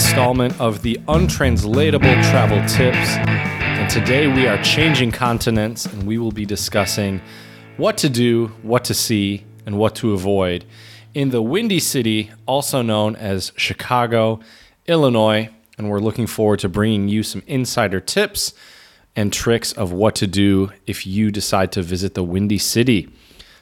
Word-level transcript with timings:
installment 0.00 0.58
of 0.58 0.80
the 0.80 0.98
Untranslatable 1.08 2.14
Travel 2.30 2.58
Tips. 2.66 3.16
And 3.18 3.90
today 3.90 4.28
we 4.28 4.46
are 4.46 4.56
changing 4.62 5.12
continents 5.12 5.84
and 5.84 6.04
we 6.04 6.16
will 6.16 6.32
be 6.32 6.46
discussing 6.46 7.20
what 7.76 7.98
to 7.98 8.08
do, 8.08 8.46
what 8.62 8.82
to 8.84 8.94
see, 8.94 9.44
and 9.66 9.76
what 9.76 9.94
to 9.96 10.14
avoid 10.14 10.64
in 11.12 11.28
the 11.28 11.42
Windy 11.42 11.78
City, 11.78 12.30
also 12.46 12.80
known 12.80 13.14
as 13.14 13.52
Chicago, 13.56 14.40
Illinois. 14.86 15.50
And 15.76 15.90
we're 15.90 16.00
looking 16.00 16.26
forward 16.26 16.60
to 16.60 16.70
bringing 16.70 17.08
you 17.08 17.22
some 17.22 17.42
insider 17.46 18.00
tips 18.00 18.54
and 19.14 19.30
tricks 19.30 19.70
of 19.70 19.92
what 19.92 20.14
to 20.14 20.26
do 20.26 20.72
if 20.86 21.06
you 21.06 21.30
decide 21.30 21.72
to 21.72 21.82
visit 21.82 22.14
the 22.14 22.24
Windy 22.24 22.58
City. 22.58 23.10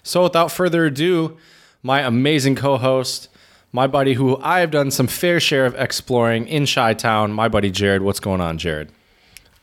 So, 0.05 0.23
without 0.23 0.53
further 0.53 0.87
ado, 0.87 1.37
my 1.83 2.03
amazing 2.03 2.55
co 2.55 2.77
host, 2.77 3.29
my 3.73 3.87
buddy 3.87 4.15
who 4.15 4.39
I 4.39 4.61
have 4.61 4.71
done 4.71 4.91
some 4.91 5.07
fair 5.07 5.41
share 5.41 5.67
of 5.67 5.75
exploring 5.75 6.47
in 6.47 6.67
Chi 6.67 6.95
Town, 6.95 7.33
my 7.33 7.49
buddy 7.49 7.71
Jared. 7.71 8.03
What's 8.03 8.21
going 8.21 8.41
on, 8.41 8.59
Jared? 8.59 8.91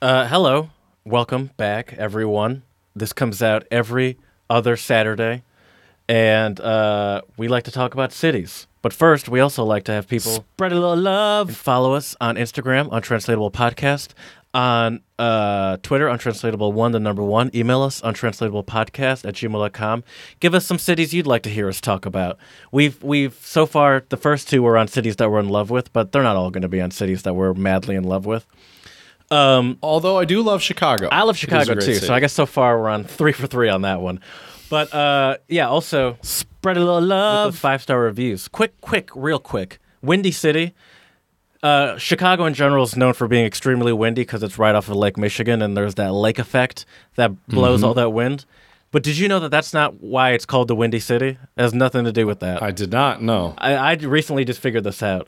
Uh, 0.02 0.28
hello, 0.28 0.70
welcome 1.04 1.52
back, 1.58 1.94
everyone. 1.98 2.64
This 2.96 3.14
comes 3.14 3.42
out 3.42 3.66
every 3.72 4.18
other 4.50 4.78
Saturday, 4.78 5.44
and 6.08 6.60
uh, 6.60 7.22
we 7.38 7.48
like 7.48 7.64
to 7.64 7.72
talk 7.72 7.94
about 7.94 8.12
cities. 8.12 8.68
But 8.82 8.94
first, 8.94 9.28
we 9.28 9.40
also 9.40 9.64
like 9.64 9.84
to 9.86 9.92
have 9.92 10.08
people 10.08 10.32
Spread 10.34 10.72
a 10.72 10.76
little 10.76 10.96
love. 10.96 11.56
follow 11.56 11.96
us 11.96 12.16
on 12.22 12.36
Instagram, 12.36 12.90
Untranslatable 12.92 13.50
Podcast, 13.50 14.10
on 14.56 15.02
uh, 15.20 15.76
Twitter, 15.84 16.08
Untranslatable 16.08 16.72
One, 16.72 16.94
the 16.94 17.00
number 17.00 17.22
one. 17.22 17.52
Email 17.54 17.82
us, 17.82 18.00
untranslatablepodcast 18.02 19.28
at 19.28 19.36
gmail.com. 19.36 20.04
Give 20.40 20.56
us 20.56 20.66
some 20.66 20.80
cities 20.80 21.14
you'd 21.14 21.28
like 21.28 21.44
to 21.44 21.50
hear 21.50 21.68
us 21.68 21.82
talk 21.82 22.06
about. 22.06 22.38
We've 22.72 23.02
we've 23.04 23.34
so 23.44 23.66
far 23.66 24.06
the 24.10 24.18
first 24.18 24.50
two 24.50 24.64
were 24.64 24.78
on 24.78 24.88
cities 24.88 25.18
that 25.18 25.30
we're 25.30 25.42
in 25.42 25.50
love 25.50 25.70
with, 25.70 25.92
but 25.92 26.12
they're 26.14 26.24
not 26.24 26.38
all 26.38 26.50
going 26.52 26.62
to 26.62 26.70
be 26.70 26.80
on 26.82 26.92
cities 26.92 27.24
that 27.24 27.34
we're 27.36 27.54
madly 27.54 27.96
in 27.96 28.06
love 28.06 28.26
with. 28.26 28.48
Um, 29.30 29.78
Although 29.84 30.18
I 30.18 30.26
do 30.26 30.42
love 30.42 30.62
Chicago. 30.62 31.10
I 31.12 31.24
love 31.24 31.36
It 31.36 31.40
is 31.40 31.44
a 31.44 31.46
Chicago 31.48 31.74
too, 31.76 31.82
city. 31.96 32.06
so 32.08 32.14
I 32.14 32.20
guess 32.22 32.32
so 32.34 32.46
far 32.46 32.80
we're 32.80 32.90
on 32.90 33.04
three 33.04 33.34
for 33.34 33.48
three 33.48 33.68
on 33.70 33.82
that 33.82 34.00
one. 34.02 34.22
But 34.70 34.94
uh, 34.94 35.38
yeah, 35.50 35.68
also 35.68 36.18
spread 36.22 36.78
a 36.78 36.80
little 36.80 37.02
with 37.02 37.10
love. 37.10 37.58
five 37.58 37.82
star 37.82 38.00
reviews. 38.00 38.48
Quick, 38.48 38.80
quick, 38.82 39.10
real 39.16 39.40
quick. 39.40 39.80
Windy 40.02 40.32
City. 40.32 40.74
Uh, 41.66 41.98
Chicago 41.98 42.46
in 42.46 42.54
general 42.54 42.84
is 42.84 42.96
known 42.96 43.14
for 43.14 43.28
being 43.28 43.44
extremely 43.46 43.92
windy 43.92 44.22
because 44.22 44.44
it's 44.44 44.60
right 44.60 44.76
off 44.76 44.88
of 44.88 44.96
Lake 44.96 45.18
Michigan, 45.18 45.64
and 45.64 45.76
there's 45.76 45.96
that 45.96 46.14
lake 46.14 46.38
effect 46.38 46.86
that 47.16 47.32
blows 47.48 47.80
Mm-hmm. 47.80 47.86
all 47.88 47.94
that 47.96 48.12
wind. 48.12 48.46
But 48.92 49.02
did 49.02 49.18
you 49.18 49.28
know 49.28 49.40
that 49.40 49.50
that's 49.50 49.74
not 49.74 50.00
why 50.00 50.32
it's 50.34 50.46
called 50.46 50.68
the 50.68 50.76
Windy 50.76 51.00
City? 51.00 51.30
It 51.58 51.62
has 51.62 51.74
nothing 51.74 52.06
to 52.06 52.12
do 52.12 52.28
with 52.28 52.40
that. 52.42 52.62
I 52.62 52.70
did 52.72 52.92
not 52.92 53.22
know. 53.22 53.56
I, 53.58 53.74
I 53.74 53.94
recently 53.96 54.46
just 54.46 54.60
figured 54.60 54.84
this 54.84 55.02
out. 55.02 55.28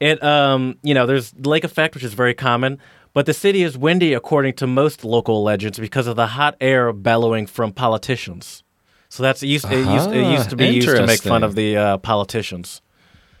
It, 0.00 0.20
um, 0.24 0.76
you 0.82 0.92
know, 0.92 1.06
there's 1.06 1.32
lake 1.38 1.62
effect, 1.64 1.94
which 1.94 2.04
is 2.04 2.14
very 2.14 2.34
common, 2.34 2.78
but 3.14 3.24
the 3.24 3.32
city 3.32 3.62
is 3.62 3.78
windy 3.78 4.12
according 4.12 4.54
to 4.54 4.66
most 4.66 5.04
local 5.04 5.42
legends 5.44 5.78
because 5.78 6.08
of 6.08 6.16
the 6.16 6.26
hot 6.26 6.56
air 6.60 6.92
bellowing 6.92 7.46
from 7.46 7.72
politicians. 7.72 8.64
So 9.08 9.22
that's 9.22 9.42
it 9.42 9.46
used, 9.46 9.64
it 9.70 9.86
used, 9.86 10.10
it 10.10 10.30
used 10.32 10.50
to 10.50 10.56
be 10.56 10.66
used 10.66 10.88
to 10.88 11.06
make 11.06 11.22
fun 11.22 11.44
of 11.44 11.54
the 11.54 11.76
uh, 11.76 11.96
politicians, 11.98 12.82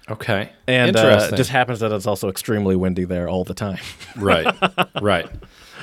Okay. 0.08 0.50
and 0.66 0.96
uh, 0.96 1.00
Interesting. 1.00 1.34
it 1.34 1.36
just 1.36 1.50
happens 1.50 1.80
that 1.80 1.92
it's 1.92 2.06
also 2.06 2.28
extremely 2.28 2.76
windy 2.76 3.04
there 3.04 3.28
all 3.28 3.44
the 3.44 3.54
time. 3.54 3.78
right. 4.16 4.46
Right. 5.00 5.28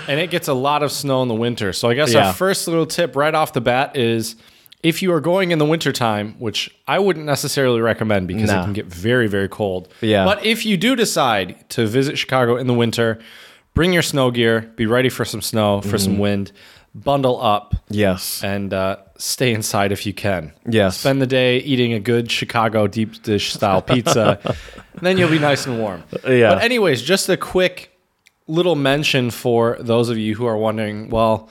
And 0.08 0.20
it 0.20 0.30
gets 0.30 0.48
a 0.48 0.54
lot 0.54 0.84
of 0.84 0.92
snow 0.92 1.22
in 1.22 1.28
the 1.28 1.34
winter. 1.36 1.74
So 1.74 1.90
I 1.90 1.94
guess 1.94 2.14
Yeah. 2.14 2.28
our 2.28 2.34
first 2.34 2.68
little 2.68 2.86
tip 2.86 3.16
right 3.16 3.34
off 3.34 3.54
the 3.54 3.62
bat 3.62 3.96
is 3.98 4.36
if 4.82 5.02
you 5.02 5.14
are 5.14 5.22
going 5.22 5.52
in 5.52 5.60
the 5.60 5.66
wintertime, 5.66 6.36
which 6.40 6.74
I 6.88 7.00
wouldn't 7.00 7.26
necessarily 7.26 7.80
recommend 7.82 8.28
because 8.28 8.50
it 8.50 8.54
can 8.54 8.74
get 8.74 8.86
very, 8.86 9.28
very 9.28 9.48
cold. 9.48 9.88
Yeah. 10.02 10.26
But 10.26 10.46
if 10.46 10.66
you 10.66 10.76
do 10.78 10.96
decide 10.96 11.70
to 11.70 11.86
visit 11.88 12.18
Chicago 12.18 12.58
in 12.58 12.68
the 12.68 12.74
winter, 12.74 13.20
bring 13.74 13.94
your 13.94 14.02
snow 14.04 14.30
gear, 14.32 14.72
be 14.76 14.86
ready 14.86 15.08
for 15.10 15.24
some 15.26 15.42
snow, 15.42 15.80
for 15.82 15.88
Mm-hmm. 15.88 15.98
some 15.98 16.18
wind, 16.20 16.52
bundle 16.94 17.42
up, 17.42 17.74
yes, 17.90 18.44
and 18.44 18.74
uh, 18.74 18.98
stay 19.24 19.54
inside 19.54 19.92
if 19.92 20.06
you 20.06 20.14
can. 20.14 20.54
yes, 20.68 21.00
Spend 21.00 21.22
the 21.22 21.28
day 21.28 21.58
eating 21.60 21.94
a 21.94 22.00
good 22.00 22.30
Chicago 22.30 22.88
deep 22.88 23.24
dish 23.24 23.54
style 23.54 23.82
pizza, 23.94 24.56
then 25.02 25.18
you'll 25.18 25.32
be 25.32 25.40
nice 25.40 25.66
and 25.66 25.80
warm. 25.80 26.04
Yeah. 26.28 26.56
But 26.56 26.64
anyways, 26.64 27.02
just 27.02 27.30
a 27.30 27.38
quick 27.38 27.98
little 28.48 28.76
mention 28.76 29.32
for 29.32 29.78
those 29.80 30.10
of 30.10 30.18
you 30.18 30.36
who 30.36 30.46
are 30.46 30.58
wondering, 30.58 31.10
well, 31.10 31.50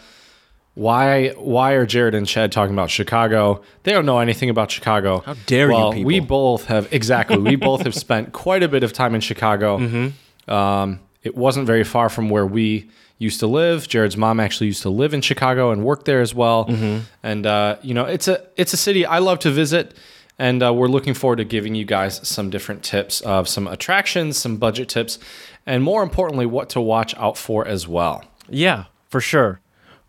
why 0.75 1.31
why 1.37 1.73
are 1.73 1.85
Jared 1.85 2.15
and 2.15 2.27
Chad 2.27 2.53
talking 2.53 2.75
about 2.75 2.91
Chicago? 2.91 3.63
They 3.83 3.93
don't 3.93 4.07
know 4.07 4.21
anything 4.21 4.49
about 4.49 4.71
Chicago. 4.71 5.21
How 5.21 5.35
dare 5.47 5.69
you 5.69 5.75
well, 5.75 5.93
people. 5.93 6.07
We 6.07 6.21
both 6.21 6.65
have 6.67 6.93
exactly. 6.93 7.39
we 7.39 7.57
both 7.57 7.83
have 7.83 7.95
spent 8.07 8.33
quite 8.33 8.63
a 8.63 8.69
bit 8.69 8.83
of 8.83 8.93
time 8.93 9.15
in 9.15 9.21
Chicago. 9.21 9.79
Mm-hmm. 9.79 10.51
Um, 10.51 11.01
it 11.23 11.37
wasn't 11.37 11.67
very 11.67 11.85
far 11.85 12.09
from 12.09 12.31
where 12.31 12.47
we 12.47 12.91
used 13.23 13.41
to 13.41 13.47
live. 13.47 13.89
Jared's 13.89 14.17
mom 14.17 14.41
actually 14.41 14.67
used 14.67 14.83
to 14.83 14.91
live 14.91 15.15
in 15.15 15.21
Chicago 15.21 15.71
and 15.71 15.85
work 15.85 16.05
there 16.05 16.21
as 16.21 16.35
well. 16.35 16.67
Mm-hmm. 16.67 17.05
And 17.23 17.47
uh, 17.47 17.77
you 17.83 17.95
know, 17.95 18.05
it's 18.05 18.29
a 18.29 18.47
it's 18.57 18.73
a 18.73 18.77
city 18.77 19.07
I 19.07 19.19
love 19.19 19.39
to 19.41 19.51
visit. 19.51 19.95
And 20.39 20.63
uh, 20.63 20.73
we're 20.75 20.89
looking 20.89 21.15
forward 21.15 21.37
to 21.37 21.45
giving 21.45 21.75
you 21.75 21.85
guys 21.85 22.27
some 22.27 22.51
different 22.51 22.83
tips 22.83 23.21
of 23.21 23.49
some 23.49 23.69
attractions, 23.69 24.39
some 24.39 24.57
budget 24.57 24.89
tips, 24.89 25.19
and 25.67 25.85
more 25.85 26.03
importantly, 26.03 26.47
what 26.47 26.69
to 26.71 26.81
watch 26.81 27.15
out 27.17 27.37
for 27.37 27.67
as 27.69 27.87
well. 27.87 28.25
yeah, 28.49 28.87
for 29.09 29.21
sure. 29.21 29.61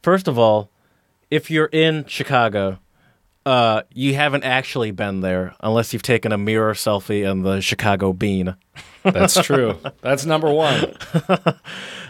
First 0.01 0.27
of 0.27 0.39
all, 0.39 0.71
if 1.29 1.51
you're 1.51 1.69
in 1.71 2.05
Chicago, 2.07 2.79
uh, 3.45 3.81
you 3.93 4.15
haven't 4.15 4.43
actually 4.43 4.91
been 4.91 5.19
there 5.21 5.53
unless 5.61 5.91
you've 5.93 6.01
taken 6.03 6.31
a 6.31 6.37
mirror 6.37 6.73
selfie 6.73 7.29
in 7.29 7.41
the 7.43 7.61
Chicago 7.61 8.13
Bean. 8.13 8.55
That's 9.03 9.41
true. 9.41 9.77
That's 10.01 10.25
number 10.25 10.51
one. 10.51 10.93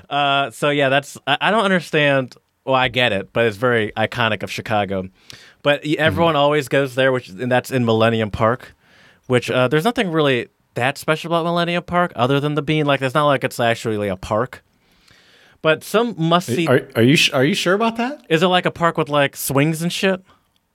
Uh, 0.10 0.52
so 0.52 0.70
yeah, 0.70 0.90
that's 0.90 1.18
I, 1.26 1.38
I 1.42 1.50
don't 1.52 1.64
understand. 1.64 2.36
Well, 2.66 2.76
I 2.76 2.88
get 2.88 3.14
it, 3.14 3.34
but 3.34 3.46
it's 3.46 3.58
very 3.58 3.92
iconic 3.98 4.44
of 4.44 4.52
Chicago. 4.52 5.10
But 5.64 5.82
y- 5.84 5.96
everyone 5.98 6.36
always 6.36 6.68
goes 6.68 6.94
there, 6.94 7.12
which 7.12 7.30
and 7.30 7.52
that's 7.52 7.72
in 7.72 7.84
Millennium 7.84 8.30
Park. 8.30 8.76
Which 9.26 9.50
uh, 9.50 9.70
there's 9.70 9.86
nothing 9.86 10.12
really 10.12 10.50
that 10.76 11.00
special 11.00 11.32
about 11.32 11.46
Millennium 11.46 11.84
Park 11.84 12.12
other 12.16 12.40
than 12.40 12.54
the 12.54 12.62
bean. 12.62 12.86
Like 12.86 13.02
it's 13.02 13.16
not 13.16 13.26
like 13.26 13.44
it's 13.44 13.60
actually 13.60 14.08
a 14.08 14.18
park. 14.18 14.64
But 15.64 15.84
some 15.84 16.14
must 16.18 16.48
see. 16.48 16.68
Are, 16.68 16.88
are 16.96 17.02
you 17.02 17.18
are 17.34 17.46
you 17.46 17.56
sure 17.56 17.74
about 17.74 17.96
that? 17.98 18.24
Is 18.30 18.44
it 18.44 18.48
like 18.48 18.68
a 18.68 18.72
park 18.72 18.98
with 19.00 19.10
like 19.10 19.36
swings 19.36 19.82
and 19.82 19.92
shit? 19.92 20.22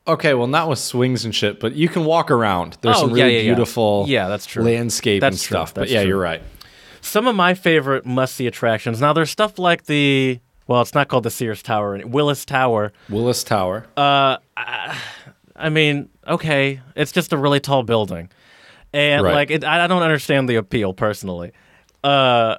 Okay, 0.08 0.32
well, 0.34 0.46
not 0.46 0.68
with 0.68 0.78
swings 0.78 1.24
and 1.24 1.34
shit, 1.34 1.60
but 1.60 1.74
you 1.74 1.88
can 1.88 2.04
walk 2.04 2.30
around. 2.30 2.78
There's 2.80 2.96
Oh, 2.96 3.00
some 3.00 3.12
really 3.12 3.34
yeah, 3.34 3.40
yeah. 3.42 3.54
beautiful, 3.54 4.06
Yeah, 4.08 4.28
that's 4.28 4.46
true. 4.46 4.64
landscape 4.64 5.22
and 5.22 5.34
true. 5.34 5.38
stuff. 5.38 5.74
But 5.74 5.88
yeah, 5.90 6.00
true. 6.00 6.08
you're 6.10 6.18
right. 6.20 6.42
Some 7.02 7.26
of 7.26 7.36
my 7.36 7.54
favorite 7.54 8.04
must 8.06 8.34
see 8.34 8.46
attractions. 8.46 9.00
Now 9.00 9.12
there's 9.12 9.30
stuff 9.30 9.58
like 9.58 9.84
the 9.84 10.40
well, 10.66 10.82
it's 10.82 10.94
not 10.94 11.08
called 11.08 11.24
the 11.24 11.30
Sears 11.30 11.62
Tower, 11.62 11.98
Willis 12.04 12.44
Tower. 12.44 12.92
Willis 13.08 13.42
Tower. 13.42 13.86
Uh, 13.96 14.36
I, 15.56 15.70
mean, 15.70 16.10
okay, 16.26 16.80
it's 16.94 17.10
just 17.10 17.32
a 17.32 17.38
really 17.38 17.58
tall 17.60 17.82
building, 17.84 18.28
and 18.92 19.24
Right. 19.24 19.34
like 19.34 19.50
it, 19.50 19.64
I 19.64 19.84
I 19.84 19.86
don't 19.86 20.02
understand 20.02 20.48
the 20.48 20.56
appeal 20.56 20.92
personally. 20.92 21.52
Uh, 22.04 22.56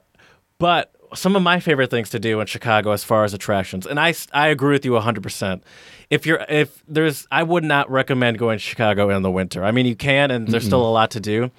but 0.57 0.91
some 1.13 1.35
of 1.35 1.41
my 1.41 1.59
favorite 1.59 1.89
things 1.89 2.09
to 2.11 2.19
do 2.19 2.39
in 2.41 2.47
Chicago 2.47 2.91
as 2.91 3.03
far 3.03 3.23
as 3.23 3.33
attractions, 3.33 3.85
and 3.85 3.99
I, 3.99 4.13
I 4.33 4.47
agree 4.47 4.73
with 4.73 4.85
you 4.85 4.95
hundred 4.99 5.21
percent. 5.23 5.63
If 6.09 6.25
you're 6.25 6.43
if 6.49 6.83
there's 6.87 7.27
I 7.31 7.43
would 7.43 7.63
not 7.63 7.89
recommend 7.89 8.37
going 8.39 8.57
to 8.57 8.63
Chicago 8.63 9.09
in 9.09 9.21
the 9.21 9.31
winter. 9.31 9.63
I 9.63 9.71
mean, 9.71 9.85
you 9.85 9.95
can, 9.95 10.31
and 10.31 10.47
there's 10.47 10.65
still 10.65 10.85
a 10.87 10.89
lot 10.91 11.11
to 11.11 11.19
do. 11.19 11.51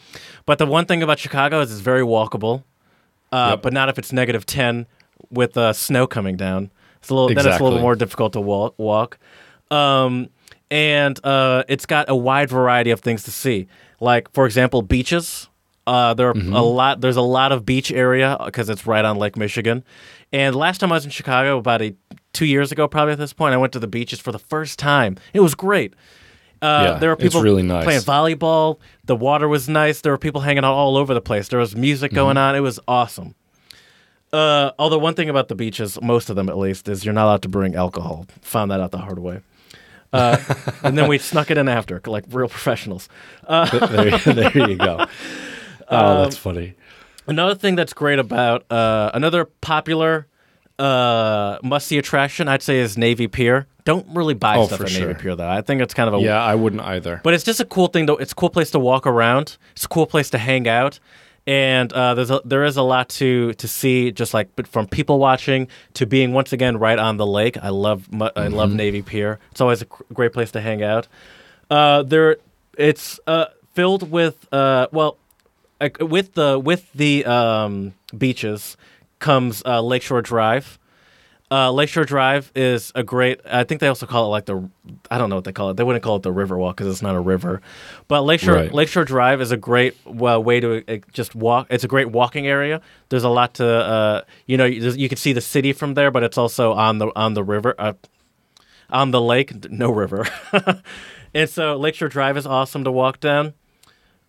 But 0.47 0.58
the 0.58 0.67
one 0.67 0.87
thing 0.87 1.02
about 1.02 1.19
Chicago 1.19 1.61
is 1.61 1.70
it's 1.70 1.81
very 1.81 2.02
walkable, 2.02 2.64
uh, 3.32 3.50
Yep. 3.50 3.62
but 3.62 3.73
not 3.73 3.88
if 3.88 3.99
it's 3.99 4.12
negative 4.12 4.47
ten 4.47 4.87
with 5.31 5.56
uh, 5.56 5.73
snow 5.73 6.06
coming 6.06 6.37
down. 6.37 6.70
It's 6.99 7.11
a 7.11 7.14
little 7.14 7.29
then 7.29 7.47
it's 7.47 7.61
a 7.61 7.64
little 7.64 7.79
more 7.81 7.94
difficult 7.94 8.32
to 8.35 8.41
walk. 8.41 8.75
walk. 8.79 9.19
Um, 9.70 10.31
and 10.70 11.19
uh, 11.25 11.64
it's 11.69 11.87
got 11.87 12.08
a 12.08 12.17
wide 12.17 12.49
variety 12.50 12.91
of 12.91 13.00
things 13.00 13.23
to 13.25 13.31
see. 13.31 13.69
Like 14.00 14.32
for 14.32 14.47
example, 14.47 14.82
beaches. 14.82 15.49
Uh, 15.86 16.14
there 16.14 16.28
are 16.28 16.34
Mm-hmm. 16.34 16.52
a 16.52 16.62
lot. 16.62 17.00
There's 17.00 17.16
a 17.16 17.22
lot 17.22 17.52
of 17.52 17.64
beach 17.66 17.90
area 17.90 18.36
because 18.44 18.68
it's 18.68 18.86
right 18.86 19.04
on 19.04 19.16
Lake 19.16 19.36
Michigan. 19.36 19.82
And 20.32 20.54
last 20.54 20.78
time 20.78 20.92
I 20.92 20.96
was 20.96 21.04
in 21.04 21.10
Chicago, 21.10 21.58
about 21.58 21.82
a, 21.82 21.94
two 22.32 22.46
years 22.46 22.70
ago, 22.70 22.86
probably 22.86 23.12
at 23.12 23.18
this 23.18 23.32
point, 23.32 23.54
I 23.54 23.56
went 23.56 23.72
to 23.72 23.78
the 23.80 23.88
beaches 23.88 24.20
for 24.20 24.30
the 24.30 24.38
first 24.38 24.78
time. 24.78 25.16
It 25.32 25.40
was 25.40 25.54
great. 25.54 25.94
Uh, 26.62 26.82
Yeah, 26.92 26.98
there 26.98 27.08
were 27.10 27.16
people 27.16 27.42
really 27.42 27.62
nice. 27.62 27.84
playing 27.84 28.02
volleyball. 28.02 28.78
The 29.04 29.16
water 29.16 29.48
was 29.48 29.68
nice. 29.68 30.02
There 30.02 30.12
were 30.12 30.18
people 30.18 30.42
hanging 30.42 30.62
out 30.64 30.74
all 30.74 30.96
over 30.96 31.14
the 31.14 31.20
place. 31.22 31.48
There 31.48 31.58
was 31.58 31.74
music 31.74 32.12
going 32.12 32.36
Mm-hmm. 32.36 32.50
on. 32.50 32.56
It 32.56 32.60
was 32.60 32.78
awesome. 32.86 33.34
Uh, 34.32 34.70
although 34.78 34.98
one 34.98 35.14
thing 35.14 35.28
about 35.28 35.48
the 35.48 35.56
beaches, 35.56 35.98
most 36.00 36.30
of 36.30 36.36
them 36.36 36.48
at 36.48 36.56
least, 36.56 36.88
is 36.88 37.04
you're 37.04 37.14
not 37.14 37.24
allowed 37.24 37.42
to 37.42 37.48
bring 37.48 37.74
alcohol. 37.74 38.26
Found 38.42 38.70
that 38.70 38.78
out 38.80 38.92
the 38.92 38.98
hard 38.98 39.18
way. 39.18 39.40
Uh, 40.12 40.36
and 40.84 40.96
then 40.96 41.08
we 41.08 41.18
snuck 41.18 41.50
it 41.50 41.58
in 41.58 41.68
after, 41.68 42.00
like 42.06 42.24
real 42.30 42.48
professionals. 42.48 43.08
there, 43.48 44.18
there 44.26 44.68
you 44.70 44.76
go. 44.76 45.06
Oh, 45.90 46.22
that's 46.22 46.37
funny. 46.37 46.75
Another 47.26 47.54
thing 47.54 47.75
that's 47.76 47.92
great 47.92 48.19
about 48.19 48.64
uh, 48.70 49.10
another 49.14 49.44
popular 49.44 50.26
uh, 50.78 51.58
must 51.62 51.87
see 51.87 51.98
attraction, 51.98 52.48
I'd 52.48 52.62
say, 52.62 52.78
is 52.78 52.96
Navy 52.96 53.28
Pier. 53.28 53.66
Don't 53.84 54.06
really 54.14 54.34
buy 54.34 54.56
Oh, 54.56 54.66
stuff 54.66 54.78
for 54.78 54.84
at 54.84 54.90
sure. 54.90 55.08
Navy 55.08 55.20
Pier 55.20 55.37
though. 55.37 55.48
I 55.48 55.60
think 55.62 55.81
it's 55.82 55.94
kind 55.94 56.08
of 56.08 56.14
a 56.14 56.19
Yeah, 56.25 56.42
I 56.42 56.54
wouldn't 56.54 56.82
either. 56.82 57.20
but 57.25 57.34
it's 57.34 57.44
just 57.44 57.60
a 57.60 57.64
cool 57.64 57.88
thing. 57.88 58.06
To, 58.06 58.16
it's 58.16 58.32
a 58.32 58.34
cool 58.34 58.50
place 58.50 58.70
to 58.72 58.78
walk 58.78 59.06
around. 59.06 59.56
It's 59.72 59.84
a 59.84 59.88
cool 59.88 60.06
place 60.06 60.31
to 60.31 60.38
hang 60.38 60.69
out, 60.69 60.98
and 61.46 61.92
uh, 61.92 62.14
there's 62.14 62.31
a, 62.31 62.40
there 62.44 62.64
is 62.64 62.76
a 62.76 62.82
lot 62.82 63.08
to 63.10 63.52
to 63.54 63.69
see. 63.69 64.10
Just 64.12 64.32
like 64.34 64.48
but 64.56 64.66
from 64.66 64.87
people 64.87 65.19
watching 65.19 65.69
to 65.94 66.06
being 66.06 66.32
once 66.32 66.52
again 66.52 66.78
right 66.78 66.98
on 66.98 67.16
the 67.16 67.26
lake. 67.26 67.56
I 67.62 67.69
love 67.70 68.10
mu- 68.12 68.31
I 68.37 68.48
love 68.48 68.72
Navy 68.72 69.02
Pier. 69.02 69.38
It's 69.50 69.60
always 69.60 69.82
a 69.82 69.87
great 70.14 70.32
place 70.32 70.50
to 70.52 70.60
hang 70.60 70.82
out. 70.82 71.08
Uh, 71.70 72.02
there, 72.02 72.37
it's 72.76 73.19
uh, 73.26 73.46
filled 73.75 74.10
with 74.10 74.46
uh, 74.52 74.88
well, 74.92 75.16
like, 75.80 75.98
with 76.00 76.34
the 76.34 76.58
with 76.58 76.92
the 76.92 77.24
um, 77.24 77.94
beaches 78.16 78.76
comes 79.18 79.62
uh, 79.64 79.80
Lakeshore 79.80 80.22
Drive. 80.22 80.78
Uh, 81.52 81.72
Lakeshore 81.72 82.04
Drive 82.04 82.52
is 82.54 82.92
a 82.94 83.02
great. 83.02 83.40
I 83.44 83.64
think 83.64 83.80
they 83.80 83.88
also 83.88 84.06
call 84.06 84.26
it 84.26 84.28
like 84.28 84.44
the. 84.44 84.68
I 85.10 85.18
don't 85.18 85.30
know 85.30 85.34
what 85.34 85.44
they 85.44 85.52
call 85.52 85.70
it. 85.70 85.76
They 85.76 85.82
wouldn't 85.82 86.04
call 86.04 86.14
it 86.16 86.22
the 86.22 86.32
Riverwalk 86.32 86.76
because 86.76 86.86
it's 86.86 87.02
not 87.02 87.16
a 87.16 87.20
river. 87.20 87.60
But 88.06 88.22
Lakeshore 88.22 88.54
Right. 88.54 88.72
Lakeshore 88.72 89.04
Drive 89.04 89.40
is 89.40 89.50
a 89.50 89.56
great 89.56 89.96
well, 90.04 90.42
way 90.42 90.60
to 90.60 90.84
uh, 90.86 90.98
just 91.12 91.34
walk. 91.34 91.66
It's 91.70 91.82
a 91.82 91.88
great 91.88 92.10
walking 92.10 92.46
area. 92.46 92.80
There's 93.08 93.24
a 93.24 93.28
lot 93.28 93.54
to. 93.54 93.66
Uh, 93.66 94.22
you 94.46 94.56
know, 94.56 94.64
you, 94.64 94.90
you 94.90 95.08
can 95.08 95.18
see 95.18 95.32
the 95.32 95.40
city 95.40 95.72
from 95.72 95.94
there, 95.94 96.12
but 96.12 96.22
it's 96.22 96.38
also 96.38 96.72
on 96.72 96.98
the 96.98 97.10
on 97.16 97.34
the 97.34 97.42
river, 97.42 97.74
uh, 97.78 97.94
on 98.88 99.10
the 99.10 99.20
lake. 99.20 99.68
No 99.70 99.90
river. 99.90 100.28
and 101.34 101.50
so 101.50 101.76
Lakeshore 101.76 102.10
Drive 102.10 102.36
is 102.36 102.46
awesome 102.46 102.84
to 102.84 102.92
walk 102.92 103.18
down. 103.18 103.54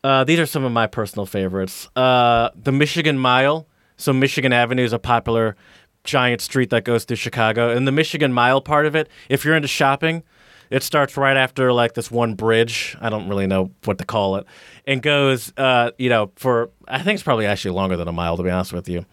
Uh, 0.04 0.24
these 0.24 0.40
are 0.40 0.46
some 0.46 0.64
of 0.64 0.72
my 0.72 0.88
personal 0.88 1.26
favorites. 1.26 1.88
Uh, 1.96 2.50
the 2.56 2.72
Michigan 2.72 3.18
Mile. 3.18 3.68
So 3.98 4.12
Michigan 4.14 4.52
Avenue 4.52 4.84
is 4.84 4.94
a 4.94 5.00
popular 5.00 5.56
giant 6.04 6.42
street 6.42 6.72
that 6.72 6.84
goes 6.84 7.04
through 7.06 7.18
Chicago, 7.18 7.70
and 7.70 7.88
the 7.88 7.92
Michigan 7.92 8.34
Mile 8.34 8.60
part 8.62 8.88
of 8.88 8.96
it. 8.96 9.08
If 9.30 9.46
you're 9.46 9.56
into 9.56 9.68
shopping, 9.68 10.24
it 10.72 10.82
starts 10.82 11.16
right 11.18 11.38
after 11.38 11.72
like 11.72 11.94
this 11.94 12.10
one 12.10 12.34
bridge. 12.34 12.98
I 13.00 13.10
don't 13.10 13.28
really 13.30 13.46
know 13.46 13.70
what 13.86 14.00
to 14.00 14.06
call 14.06 14.38
it, 14.38 14.48
and 14.88 15.04
goes, 15.04 15.54
uh, 15.58 15.92
you 16.00 16.10
know, 16.10 16.32
for 16.36 16.72
I 16.88 17.04
think 17.04 17.16
it's 17.16 17.24
probably 17.24 17.46
actually 17.46 17.72
longer 17.76 17.96
than 17.96 18.08
a 18.08 18.12
mile 18.12 18.38
to 18.38 18.44
be 18.44 18.50
honest 18.50 18.74
with 18.74 18.90
you. 18.90 19.06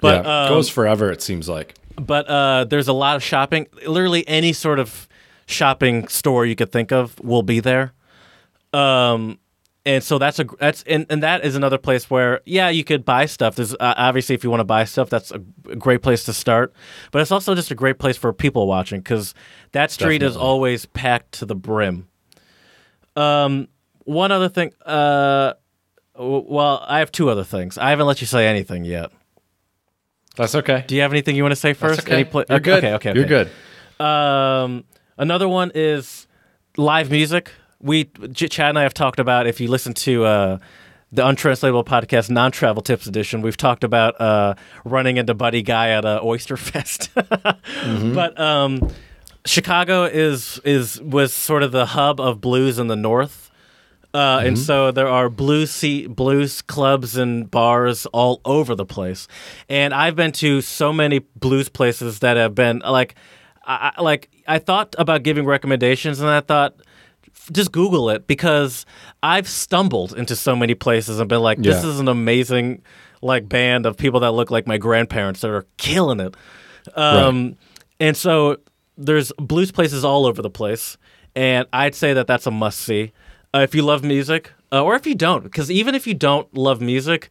But 0.00 0.24
yeah, 0.24 0.44
um, 0.44 0.48
goes 0.48 0.68
forever. 0.68 1.10
It 1.10 1.22
seems 1.22 1.48
like. 1.48 1.74
but 2.00 2.28
uh, 2.28 2.64
there's 2.64 2.86
a 2.86 2.92
lot 2.92 3.16
of 3.16 3.24
shopping. 3.24 3.66
Literally 3.84 4.26
any 4.28 4.52
sort 4.52 4.78
of 4.78 5.08
shopping 5.46 6.06
store 6.06 6.46
you 6.46 6.54
could 6.54 6.70
think 6.70 6.92
of 6.92 7.18
will 7.18 7.42
be 7.42 7.58
there. 7.58 7.92
Um, 8.72 9.40
and 9.86 10.04
so 10.04 10.18
that's 10.18 10.38
a 10.38 10.44
that's 10.58 10.82
and, 10.82 11.06
and 11.08 11.22
that 11.22 11.44
is 11.44 11.56
another 11.56 11.78
place 11.78 12.10
where 12.10 12.40
yeah 12.44 12.68
you 12.68 12.84
could 12.84 13.04
buy 13.04 13.26
stuff. 13.26 13.56
There's 13.56 13.74
uh, 13.74 13.94
obviously 13.96 14.34
if 14.34 14.44
you 14.44 14.50
want 14.50 14.60
to 14.60 14.64
buy 14.64 14.84
stuff, 14.84 15.08
that's 15.08 15.30
a, 15.30 15.40
a 15.70 15.76
great 15.76 16.02
place 16.02 16.24
to 16.24 16.32
start. 16.32 16.72
But 17.12 17.22
it's 17.22 17.30
also 17.30 17.54
just 17.54 17.70
a 17.70 17.74
great 17.74 17.98
place 17.98 18.16
for 18.16 18.32
people 18.32 18.66
watching 18.66 19.00
because 19.00 19.34
that 19.72 19.90
street 19.90 20.22
is 20.22 20.36
always 20.36 20.86
packed 20.86 21.32
to 21.32 21.46
the 21.46 21.54
brim. 21.54 22.08
Um, 23.16 23.68
one 24.04 24.32
other 24.32 24.48
thing. 24.48 24.72
Uh, 24.84 25.54
w- 26.14 26.44
well, 26.46 26.84
I 26.86 26.98
have 26.98 27.10
two 27.10 27.30
other 27.30 27.44
things. 27.44 27.78
I 27.78 27.90
haven't 27.90 28.06
let 28.06 28.20
you 28.20 28.26
say 28.26 28.46
anything 28.46 28.84
yet. 28.84 29.10
That's 30.36 30.54
okay. 30.54 30.84
Do 30.86 30.94
you 30.94 31.02
have 31.02 31.12
anything 31.12 31.36
you 31.36 31.42
want 31.42 31.52
to 31.52 31.56
say 31.56 31.72
first? 31.72 31.96
That's 31.96 32.06
okay. 32.06 32.14
Any 32.16 32.24
pla- 32.24 32.44
You're 32.48 32.60
good. 32.60 32.84
Okay, 32.84 33.10
okay, 33.10 33.14
You're 33.14 33.24
good. 33.24 33.50
Um, 34.04 34.84
another 35.18 35.48
one 35.48 35.72
is 35.74 36.26
live 36.76 37.10
music. 37.10 37.50
We 37.82 38.04
Chad 38.04 38.68
and 38.70 38.78
I 38.78 38.82
have 38.82 38.94
talked 38.94 39.18
about 39.20 39.46
if 39.46 39.60
you 39.60 39.68
listen 39.68 39.94
to 39.94 40.24
uh, 40.24 40.58
the 41.12 41.26
untranslatable 41.26 41.84
podcast 41.84 42.30
non-travel 42.30 42.82
tips 42.82 43.06
edition, 43.06 43.40
we've 43.42 43.56
talked 43.56 43.84
about 43.84 44.20
uh, 44.20 44.54
running 44.84 45.16
into 45.16 45.34
Buddy 45.34 45.62
Guy 45.62 45.90
at 45.90 46.04
a 46.04 46.22
Oyster 46.22 46.56
Fest. 46.68 47.10
But 47.14 48.38
um, 48.38 48.90
Chicago 49.46 50.04
is 50.04 50.60
is 50.64 51.00
was 51.00 51.32
sort 51.32 51.62
of 51.62 51.72
the 51.72 51.86
hub 51.86 52.20
of 52.20 52.40
blues 52.40 52.78
in 52.78 52.88
the 52.88 52.96
North. 52.96 53.50
Uh, 54.12 54.42
And 54.44 54.58
so 54.58 54.90
there 54.90 55.06
are 55.08 55.30
blues 55.30 55.70
sea, 55.70 56.08
blues 56.08 56.62
clubs 56.62 57.16
and 57.16 57.48
bars 57.48 58.06
all 58.06 58.40
over 58.44 58.74
the 58.74 58.84
place, 58.84 59.28
and 59.68 59.94
I've 59.94 60.16
been 60.16 60.32
to 60.32 60.60
so 60.60 60.92
many 60.92 61.20
blues 61.36 61.68
places 61.68 62.18
that 62.18 62.36
have 62.36 62.54
been 62.56 62.80
like, 62.84 63.14
I- 63.64 63.92
like 64.02 64.28
I 64.48 64.58
thought 64.58 64.96
about 64.98 65.22
giving 65.22 65.46
recommendations, 65.46 66.18
and 66.20 66.28
I 66.28 66.40
thought 66.40 66.74
just 67.52 67.72
Google 67.72 68.10
it 68.10 68.26
because 68.26 68.86
I've 69.22 69.48
stumbled 69.48 70.12
into 70.16 70.36
so 70.36 70.54
many 70.54 70.74
places 70.74 71.18
and 71.20 71.28
been 71.28 71.40
like, 71.40 71.58
this 71.58 71.82
Yeah. 71.82 71.90
is 71.90 72.00
an 72.00 72.08
amazing 72.08 72.82
like 73.22 73.48
band 73.48 73.86
of 73.86 73.96
people 73.96 74.20
that 74.20 74.32
look 74.32 74.50
like 74.50 74.66
my 74.66 74.78
grandparents 74.78 75.40
that 75.42 75.50
are 75.50 75.66
killing 75.76 76.20
it. 76.20 76.34
Um, 76.96 77.56
And 77.98 78.16
so 78.16 78.56
there's 78.96 79.30
blues 79.38 79.70
places 79.72 80.04
all 80.04 80.24
over 80.26 80.40
the 80.42 80.50
place, 80.50 80.96
and 81.36 81.66
I'd 81.72 81.94
say 81.94 82.14
that 82.14 82.26
that's 82.26 82.46
a 82.46 82.50
must 82.50 82.80
see 82.80 83.12
uh, 83.54 83.58
if 83.58 83.74
you 83.74 83.82
love 83.82 84.02
music, 84.02 84.52
uh, 84.72 84.82
or 84.82 84.94
if 84.96 85.06
you 85.06 85.14
don't, 85.14 85.42
because 85.42 85.70
even 85.70 85.94
if 85.94 86.06
you 86.06 86.14
don't 86.14 86.52
love 86.54 86.80
music, 86.80 87.28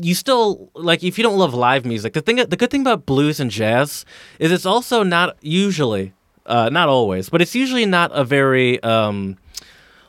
you 0.00 0.14
still 0.14 0.70
like 0.74 1.02
if 1.02 1.18
you 1.18 1.24
don't 1.24 1.38
love 1.38 1.54
live 1.54 1.84
music. 1.84 2.12
The 2.12 2.20
thing, 2.22 2.36
the 2.36 2.56
good 2.56 2.70
thing 2.70 2.82
about 2.82 3.04
blues 3.06 3.40
and 3.40 3.50
jazz 3.50 4.04
is 4.38 4.52
it's 4.52 4.66
also 4.66 5.02
not 5.02 5.36
usually, 5.42 6.12
uh, 6.50 6.68
not 6.68 6.88
always, 6.88 7.30
but 7.30 7.40
it's 7.40 7.54
usually 7.54 7.86
not 7.86 8.10
a 8.12 8.24
very 8.24 8.82
um, 8.82 9.38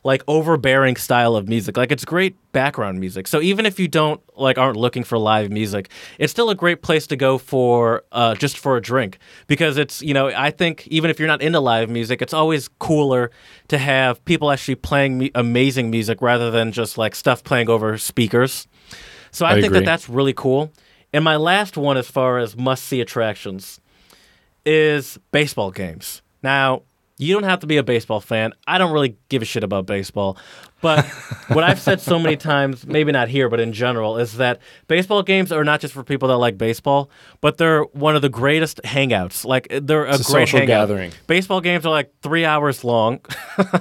like 0.03 0.23
overbearing 0.27 0.95
style 0.95 1.35
of 1.35 1.47
music. 1.47 1.77
Like 1.77 1.91
it's 1.91 2.03
great 2.03 2.35
background 2.51 2.99
music. 2.99 3.27
So 3.27 3.39
even 3.41 3.67
if 3.67 3.79
you 3.79 3.87
don't 3.87 4.19
like 4.35 4.57
aren't 4.57 4.77
looking 4.77 5.03
for 5.03 5.17
live 5.19 5.51
music, 5.51 5.89
it's 6.17 6.31
still 6.31 6.49
a 6.49 6.55
great 6.55 6.81
place 6.81 7.05
to 7.07 7.15
go 7.15 7.37
for 7.37 8.03
uh, 8.11 8.33
just 8.35 8.57
for 8.57 8.75
a 8.75 8.81
drink 8.81 9.19
because 9.45 9.77
it's 9.77 10.01
you 10.01 10.13
know 10.15 10.27
I 10.29 10.49
think 10.49 10.87
even 10.87 11.11
if 11.11 11.19
you're 11.19 11.27
not 11.27 11.41
into 11.41 11.59
live 11.59 11.89
music, 11.89 12.21
it's 12.21 12.33
always 12.33 12.67
cooler 12.79 13.29
to 13.67 13.77
have 13.77 14.23
people 14.25 14.49
actually 14.49 14.75
playing 14.75 15.19
mu- 15.19 15.29
amazing 15.35 15.91
music 15.91 16.21
rather 16.21 16.49
than 16.49 16.71
just 16.71 16.97
like 16.97 17.13
stuff 17.13 17.43
playing 17.43 17.69
over 17.69 17.97
speakers. 17.99 18.67
So 19.29 19.45
I, 19.45 19.51
I 19.51 19.61
think 19.61 19.73
that 19.73 19.85
that's 19.85 20.09
really 20.09 20.33
cool. 20.33 20.71
And 21.13 21.23
my 21.23 21.35
last 21.35 21.77
one, 21.77 21.97
as 21.97 22.07
far 22.07 22.39
as 22.39 22.57
must 22.57 22.85
see 22.85 22.99
attractions, 22.99 23.79
is 24.65 25.19
baseball 25.31 25.71
games. 25.71 26.21
Now, 26.43 26.83
you 27.17 27.33
don't 27.35 27.43
have 27.43 27.59
to 27.59 27.67
be 27.67 27.77
a 27.77 27.83
baseball 27.83 28.19
fan. 28.19 28.53
I 28.65 28.79
don't 28.79 28.91
really 28.91 29.15
give 29.29 29.43
a 29.43 29.45
shit 29.45 29.63
about 29.63 29.85
baseball. 29.85 30.37
But 30.81 31.05
what 31.49 31.63
I've 31.63 31.79
said 31.79 32.01
so 32.01 32.17
many 32.17 32.35
times, 32.35 32.87
maybe 32.87 33.11
not 33.11 33.27
here, 33.27 33.47
but 33.47 33.59
in 33.59 33.73
general, 33.73 34.17
is 34.17 34.37
that 34.37 34.59
baseball 34.87 35.21
games 35.21 35.51
are 35.51 35.63
not 35.63 35.81
just 35.81 35.93
for 35.93 36.03
people 36.03 36.29
that 36.29 36.37
like 36.37 36.57
baseball, 36.57 37.11
but 37.39 37.57
they're 37.57 37.83
one 37.83 38.15
of 38.15 38.23
the 38.23 38.29
greatest 38.29 38.81
hangouts. 38.83 39.45
Like 39.45 39.67
they're 39.69 40.05
a 40.05 40.15
It's 40.15 40.27
a 40.27 40.31
great 40.33 40.47
social 40.47 40.59
hangout. 40.59 40.87
gathering. 40.87 41.11
Baseball 41.27 41.61
games 41.61 41.85
are 41.85 41.91
like 41.91 42.11
three 42.23 42.43
hours 42.43 42.83
long. 42.83 43.19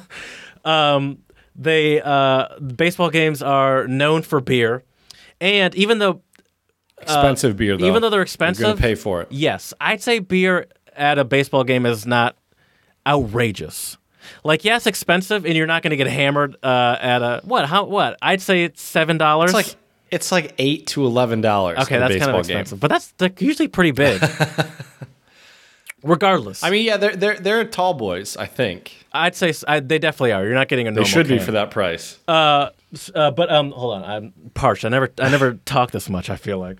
um, 0.64 1.18
they 1.56 2.00
uh, 2.00 2.58
baseball 2.58 3.10
games 3.10 3.42
are 3.42 3.86
known 3.86 4.22
for 4.22 4.40
beer, 4.40 4.84
and 5.40 5.74
even 5.74 5.98
though 5.98 6.22
Expensive 7.00 7.56
beer 7.56 7.78
though. 7.78 7.86
Uh, 7.86 7.88
even 7.88 8.02
though 8.02 8.10
they're 8.10 8.20
expensive, 8.20 8.60
You're 8.60 8.70
gonna 8.72 8.80
pay 8.80 8.94
for 8.94 9.22
it. 9.22 9.28
Yes, 9.30 9.72
I'd 9.80 10.02
say 10.02 10.18
beer 10.18 10.66
at 10.94 11.18
a 11.18 11.24
baseball 11.24 11.64
game 11.64 11.86
is 11.86 12.06
not 12.06 12.36
outrageous. 13.06 13.96
Like, 14.44 14.64
yes, 14.64 14.86
expensive, 14.86 15.44
and 15.44 15.54
you're 15.54 15.66
not 15.66 15.82
going 15.82 15.90
to 15.90 15.96
get 15.96 16.06
hammered 16.06 16.56
uh, 16.62 16.96
at 17.00 17.22
a 17.22 17.40
what? 17.44 17.66
How 17.66 17.84
what? 17.84 18.18
I'd 18.22 18.40
say 18.40 18.64
it's 18.64 18.82
seven 18.82 19.18
dollars. 19.18 19.50
It's 19.50 19.54
like 19.54 19.76
it's 20.10 20.32
like 20.32 20.54
eight 20.58 20.86
to 20.88 21.04
eleven 21.04 21.40
dollars. 21.40 21.78
okay, 21.80 21.98
that's 21.98 22.16
kind 22.16 22.30
of 22.30 22.46
game. 22.46 22.58
expensive, 22.58 22.80
but 22.80 22.88
that's 22.88 23.12
they're 23.12 23.32
usually 23.38 23.68
pretty 23.68 23.92
big. 23.92 24.22
Regardless, 26.02 26.64
I 26.64 26.70
mean, 26.70 26.86
yeah, 26.86 26.96
they're 26.96 27.14
they're 27.14 27.38
they're 27.38 27.64
tall 27.66 27.92
boys. 27.92 28.36
I 28.36 28.46
think 28.46 29.04
I'd 29.12 29.34
say 29.34 29.52
I 29.68 29.80
they 29.80 29.98
definitely 29.98 30.32
are. 30.32 30.42
You're 30.44 30.54
not 30.54 30.68
getting 30.68 30.86
a 30.86 30.90
they 30.90 30.94
normal. 30.96 31.10
should 31.10 31.28
be 31.28 31.38
for 31.38 31.52
that 31.52 31.70
price. 31.70 32.18
Uh, 32.26 32.70
uh, 33.14 33.30
but 33.32 33.50
um, 33.50 33.70
hold 33.72 33.94
on, 33.94 34.04
I'm 34.04 34.32
parched. 34.54 34.86
I 34.86 34.88
never 34.88 35.10
I 35.20 35.28
never 35.28 35.54
talk 35.66 35.90
this 35.90 36.08
much. 36.08 36.30
I 36.30 36.36
feel 36.36 36.58
like. 36.58 36.78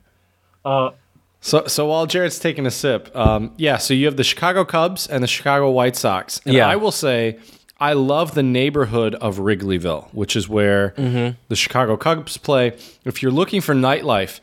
So, 1.40 1.66
so 1.66 1.86
while 1.86 2.06
Jared's 2.06 2.38
taking 2.38 2.66
a 2.66 2.70
sip, 2.70 3.14
um, 3.16 3.52
yeah. 3.56 3.78
So 3.78 3.94
you 3.94 4.06
have 4.06 4.16
the 4.16 4.24
Chicago 4.24 4.64
Cubs 4.64 5.06
and 5.06 5.22
the 5.22 5.26
Chicago 5.28 5.70
White 5.70 5.96
Sox. 5.96 6.40
And 6.44 6.54
Yeah. 6.54 6.68
I 6.68 6.76
will 6.76 6.92
say, 6.92 7.38
I 7.78 7.94
love 7.94 8.34
the 8.34 8.42
neighborhood 8.42 9.14
of 9.16 9.38
Wrigleyville, 9.38 10.12
which 10.12 10.36
is 10.36 10.48
where 10.48 10.90
Mm-hmm. 10.98 11.36
the 11.48 11.56
Chicago 11.56 11.96
Cubs 11.96 12.36
play. 12.36 12.76
If 13.04 13.22
you're 13.22 13.32
looking 13.32 13.62
for 13.62 13.74
nightlife, 13.74 14.40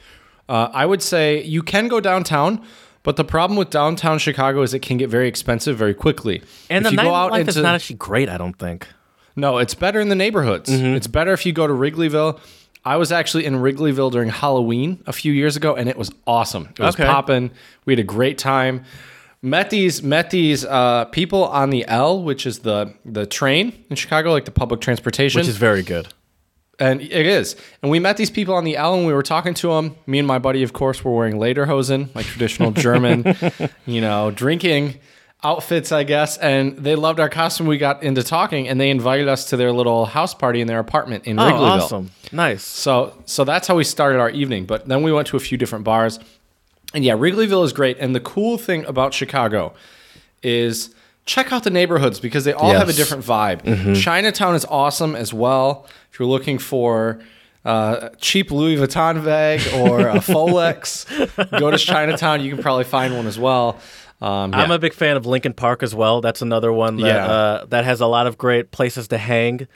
uh, 0.49 0.69
I 0.73 0.85
would 0.87 1.03
say 1.03 1.43
you 1.43 1.61
can 1.61 1.87
go 1.87 1.99
downtown. 1.99 2.61
But 3.03 3.15
the 3.15 3.23
problem 3.23 3.57
with 3.57 3.69
downtown 3.69 4.17
Chicago 4.19 4.63
is 4.63 4.73
it 4.73 4.79
can 4.79 4.97
get 4.97 5.09
very 5.09 5.27
expensive 5.29 5.77
very 5.77 5.93
quickly. 5.93 6.41
And 6.69 6.85
if 6.85 6.91
the 6.91 6.97
nightlife 6.97 7.39
into 7.39 7.49
is 7.51 7.57
not 7.57 7.75
actually 7.75 7.95
great. 7.97 8.27
I 8.27 8.37
don't 8.37 8.57
think. 8.57 8.85
no, 9.35 9.59
it's 9.59 9.75
better 9.75 9.99
in 10.01 10.09
the 10.09 10.15
neighborhoods. 10.15 10.69
Mm-hmm. 10.69 10.95
It's 10.95 11.07
better 11.07 11.31
if 11.31 11.45
you 11.45 11.53
go 11.53 11.67
to 11.67 11.73
Wrigleyville. 11.73 12.39
I 12.93 12.95
was 12.97 13.11
actually 13.11 13.45
in 13.45 13.55
Wrigleyville 13.55 14.11
during 14.11 14.29
Halloween 14.29 15.03
a 15.05 15.13
few 15.13 15.33
years 15.33 15.55
ago, 15.57 15.75
and 15.75 15.89
it 15.89 15.97
was 15.97 16.09
awesome. 16.25 16.69
It 16.79 16.79
was 16.79 16.95
Okay. 16.95 17.05
popping. 17.05 17.51
We 17.85 17.93
had 17.93 17.99
a 17.99 18.03
great 18.03 18.37
time. 18.37 18.83
Met 19.41 19.69
these 19.69 20.01
met 20.01 20.29
these 20.31 20.65
uh, 20.65 21.05
people 21.05 21.43
on 21.45 21.69
the 21.69 21.85
L, 21.87 22.23
which 22.23 22.45
is 22.45 22.59
the 22.59 22.93
the 23.05 23.25
train 23.25 23.73
in 23.89 23.95
Chicago, 23.95 24.31
like 24.31 24.45
the 24.45 24.51
public 24.51 24.79
transportation, 24.81 25.39
Which 25.39 25.47
is 25.47 25.57
very 25.57 25.83
good. 25.83 26.07
and 26.79 27.01
it 27.01 27.25
is. 27.39 27.55
And 27.81 27.91
we 27.91 27.99
met 27.99 28.17
these 28.17 28.31
people 28.31 28.55
on 28.55 28.63
the 28.63 28.75
L, 28.77 28.93
and 28.95 29.05
we 29.05 29.13
were 29.13 29.23
talking 29.23 29.53
to 29.55 29.67
them. 29.75 29.95
Me 30.07 30.17
and 30.19 30.27
my 30.27 30.39
buddy, 30.39 30.63
of 30.63 30.73
course, 30.73 31.03
were 31.03 31.13
wearing 31.15 31.35
lederhosen, 31.35 32.13
like 32.15 32.25
traditional 32.25 32.71
German, 32.71 33.35
you 33.85 34.01
know, 34.01 34.31
drinking. 34.31 34.95
Outfits, 35.43 35.91
I 35.91 36.03
guess, 36.03 36.37
and 36.37 36.77
they 36.77 36.95
loved 36.95 37.19
our 37.19 37.29
costume. 37.29 37.67
We 37.67 37.77
got 37.77 38.01
into 38.03 38.23
talking, 38.23 38.67
and 38.67 38.79
they 38.81 38.89
invited 38.89 39.27
us 39.27 39.45
to 39.49 39.57
their 39.57 39.71
little 39.71 40.05
house 40.05 40.33
party 40.33 40.61
in 40.61 40.67
their 40.67 40.79
apartment 40.79 41.25
in 41.27 41.37
Oh, 41.39 41.43
Wrigleyville. 41.43 41.81
awesome. 41.81 42.11
Nice. 42.31 42.63
So, 42.63 43.13
so 43.25 43.43
that's 43.43 43.67
how 43.67 43.75
we 43.75 43.83
started 43.83 44.19
our 44.19 44.29
evening. 44.31 44.65
But 44.65 44.87
then 44.87 45.03
we 45.03 45.11
went 45.11 45.27
to 45.27 45.37
a 45.37 45.39
few 45.39 45.57
different 45.57 45.85
bars, 45.85 46.19
and 46.93 47.03
yeah, 47.03 47.13
Wrigleyville 47.13 47.63
is 47.65 47.73
great. 47.73 47.97
And 47.99 48.15
the 48.15 48.19
cool 48.19 48.57
thing 48.57 48.83
about 48.85 49.13
Chicago 49.13 49.73
is 50.43 50.93
check 51.25 51.51
out 51.51 51.63
the 51.63 51.69
neighborhoods 51.69 52.19
because 52.19 52.45
they 52.45 52.53
all 52.53 52.71
have 52.71 52.89
a 52.89 52.93
different 52.93 53.23
vibe. 53.23 54.01
Chinatown 54.01 54.55
is 54.55 54.65
awesome 54.65 55.15
as 55.15 55.33
well. 55.33 55.85
If 56.11 56.19
you're 56.19 56.27
looking 56.27 56.57
for 56.57 57.19
uh, 57.65 58.09
cheap 58.17 58.49
Louis 58.49 58.77
Vuitton 58.77 59.23
bag 59.25 59.59
or 59.73 60.07
a 60.07 60.15
Folex, 60.21 61.05
go 61.59 61.69
to 61.69 61.77
Chinatown. 61.77 62.41
You 62.43 62.53
can 62.53 62.63
probably 62.63 62.85
find 62.85 63.15
one 63.15 63.27
as 63.27 63.37
well. 63.37 63.77
Um, 64.21 64.53
I'm 64.53 64.71
a 64.71 64.79
big 64.79 64.93
fan 64.93 65.15
of 65.17 65.25
Lincoln 65.25 65.53
Park 65.53 65.83
as 65.83 65.93
well. 65.93 66.21
That's 66.21 66.41
another 66.41 66.73
one 66.73 66.97
that 66.97 67.05
Yeah. 67.07 67.25
uh, 67.27 67.65
that 67.65 67.85
has 67.85 68.01
a 68.01 68.07
lot 68.07 68.25
of 68.27 68.37
great 68.37 68.71
places 68.71 69.07
to 69.09 69.17
hang. 69.17 69.67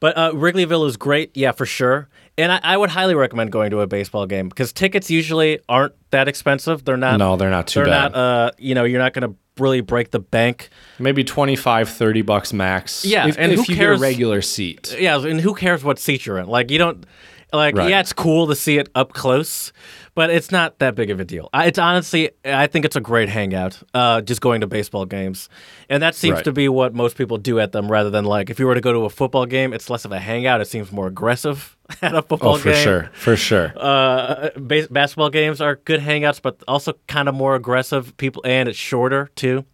But 0.00 0.16
uh, 0.16 0.32
Wrigleyville 0.32 0.86
is 0.86 0.96
great, 0.96 1.30
yeah, 1.36 1.52
for 1.52 1.66
sure. 1.66 2.08
And 2.38 2.50
I, 2.50 2.60
I 2.62 2.76
would 2.78 2.88
highly 2.88 3.14
recommend 3.14 3.52
going 3.52 3.70
to 3.72 3.80
a 3.80 3.86
baseball 3.86 4.24
game 4.24 4.48
because 4.48 4.72
tickets 4.72 5.10
usually 5.10 5.58
aren't 5.68 5.92
that 6.10 6.26
expensive. 6.28 6.84
They're 6.86 6.96
not. 6.96 7.18
No, 7.18 7.36
they're 7.36 7.50
not 7.50 7.66
too 7.66 7.80
they're 7.80 7.88
bad. 7.90 8.12
not. 8.12 8.18
Uh, 8.18 8.50
you 8.56 8.74
know, 8.74 8.84
you're 8.84 9.00
not 9.02 9.12
going 9.12 9.30
to 9.30 9.36
really 9.62 9.82
break 9.82 10.10
the 10.12 10.20
bank. 10.20 10.70
Maybe 10.98 11.22
25, 11.22 11.90
30 11.90 12.22
bucks 12.22 12.54
max. 12.54 13.04
Yeah, 13.04 13.26
if, 13.28 13.36
and 13.38 13.52
if 13.52 13.58
who 13.58 13.62
you 13.64 13.76
get 13.76 13.82
a 13.82 13.86
cares- 13.88 14.00
regular 14.00 14.40
seat. 14.40 14.96
Yeah, 14.98 15.18
and 15.18 15.38
who 15.38 15.54
cares 15.54 15.84
what 15.84 15.98
seat 15.98 16.24
you're 16.24 16.38
in? 16.38 16.46
Like, 16.46 16.70
you 16.70 16.78
don't. 16.78 17.04
Like, 17.52 17.76
Right. 17.76 17.90
yeah, 17.90 17.98
it's 18.00 18.12
cool 18.12 18.46
to 18.46 18.54
see 18.54 18.78
it 18.78 18.88
up 18.94 19.12
close, 19.12 19.72
but 20.20 20.28
it's 20.28 20.50
not 20.52 20.78
that 20.80 20.94
big 20.94 21.08
of 21.10 21.18
a 21.18 21.24
deal. 21.24 21.48
I, 21.54 21.64
it's 21.68 21.78
honestly, 21.78 22.28
I 22.44 22.66
think 22.66 22.84
it's 22.84 22.96
a 22.96 23.00
great 23.00 23.30
hangout. 23.30 23.82
Uh, 23.94 24.20
just 24.20 24.42
going 24.42 24.60
to 24.60 24.66
baseball 24.66 25.06
games, 25.06 25.48
and 25.88 26.02
that 26.02 26.14
seems 26.14 26.34
Right. 26.36 26.44
to 26.44 26.52
be 26.52 26.68
what 26.68 26.92
most 26.94 27.16
people 27.16 27.38
do 27.38 27.58
at 27.58 27.72
them, 27.72 27.90
rather 27.90 28.10
than 28.10 28.26
like 28.26 28.50
if 28.50 28.58
you 28.58 28.66
were 28.66 28.74
to 28.74 28.82
go 28.82 28.92
to 28.92 29.06
a 29.06 29.08
football 29.10 29.46
game, 29.46 29.72
it's 29.72 29.88
less 29.88 30.04
of 30.04 30.12
a 30.12 30.18
hangout. 30.18 30.60
It 30.60 30.66
seems 30.68 30.92
more 30.92 31.06
aggressive 31.06 31.74
at 32.02 32.14
a 32.14 32.20
football 32.20 32.56
Oh, 32.56 32.58
for 32.58 32.70
game. 32.72 32.84
sure, 32.84 33.10
for 33.14 33.34
sure. 33.34 33.72
Uh, 33.76 34.50
bas- 34.58 34.88
basketball 34.88 35.30
games 35.30 35.60
are 35.62 35.76
good 35.76 36.00
hangouts, 36.00 36.42
but 36.42 36.62
also 36.68 36.92
kind 37.08 37.26
of 37.26 37.34
more 37.34 37.54
aggressive. 37.54 38.14
People, 38.18 38.42
and 38.44 38.68
it's 38.68 38.78
shorter 38.78 39.30
too. 39.36 39.64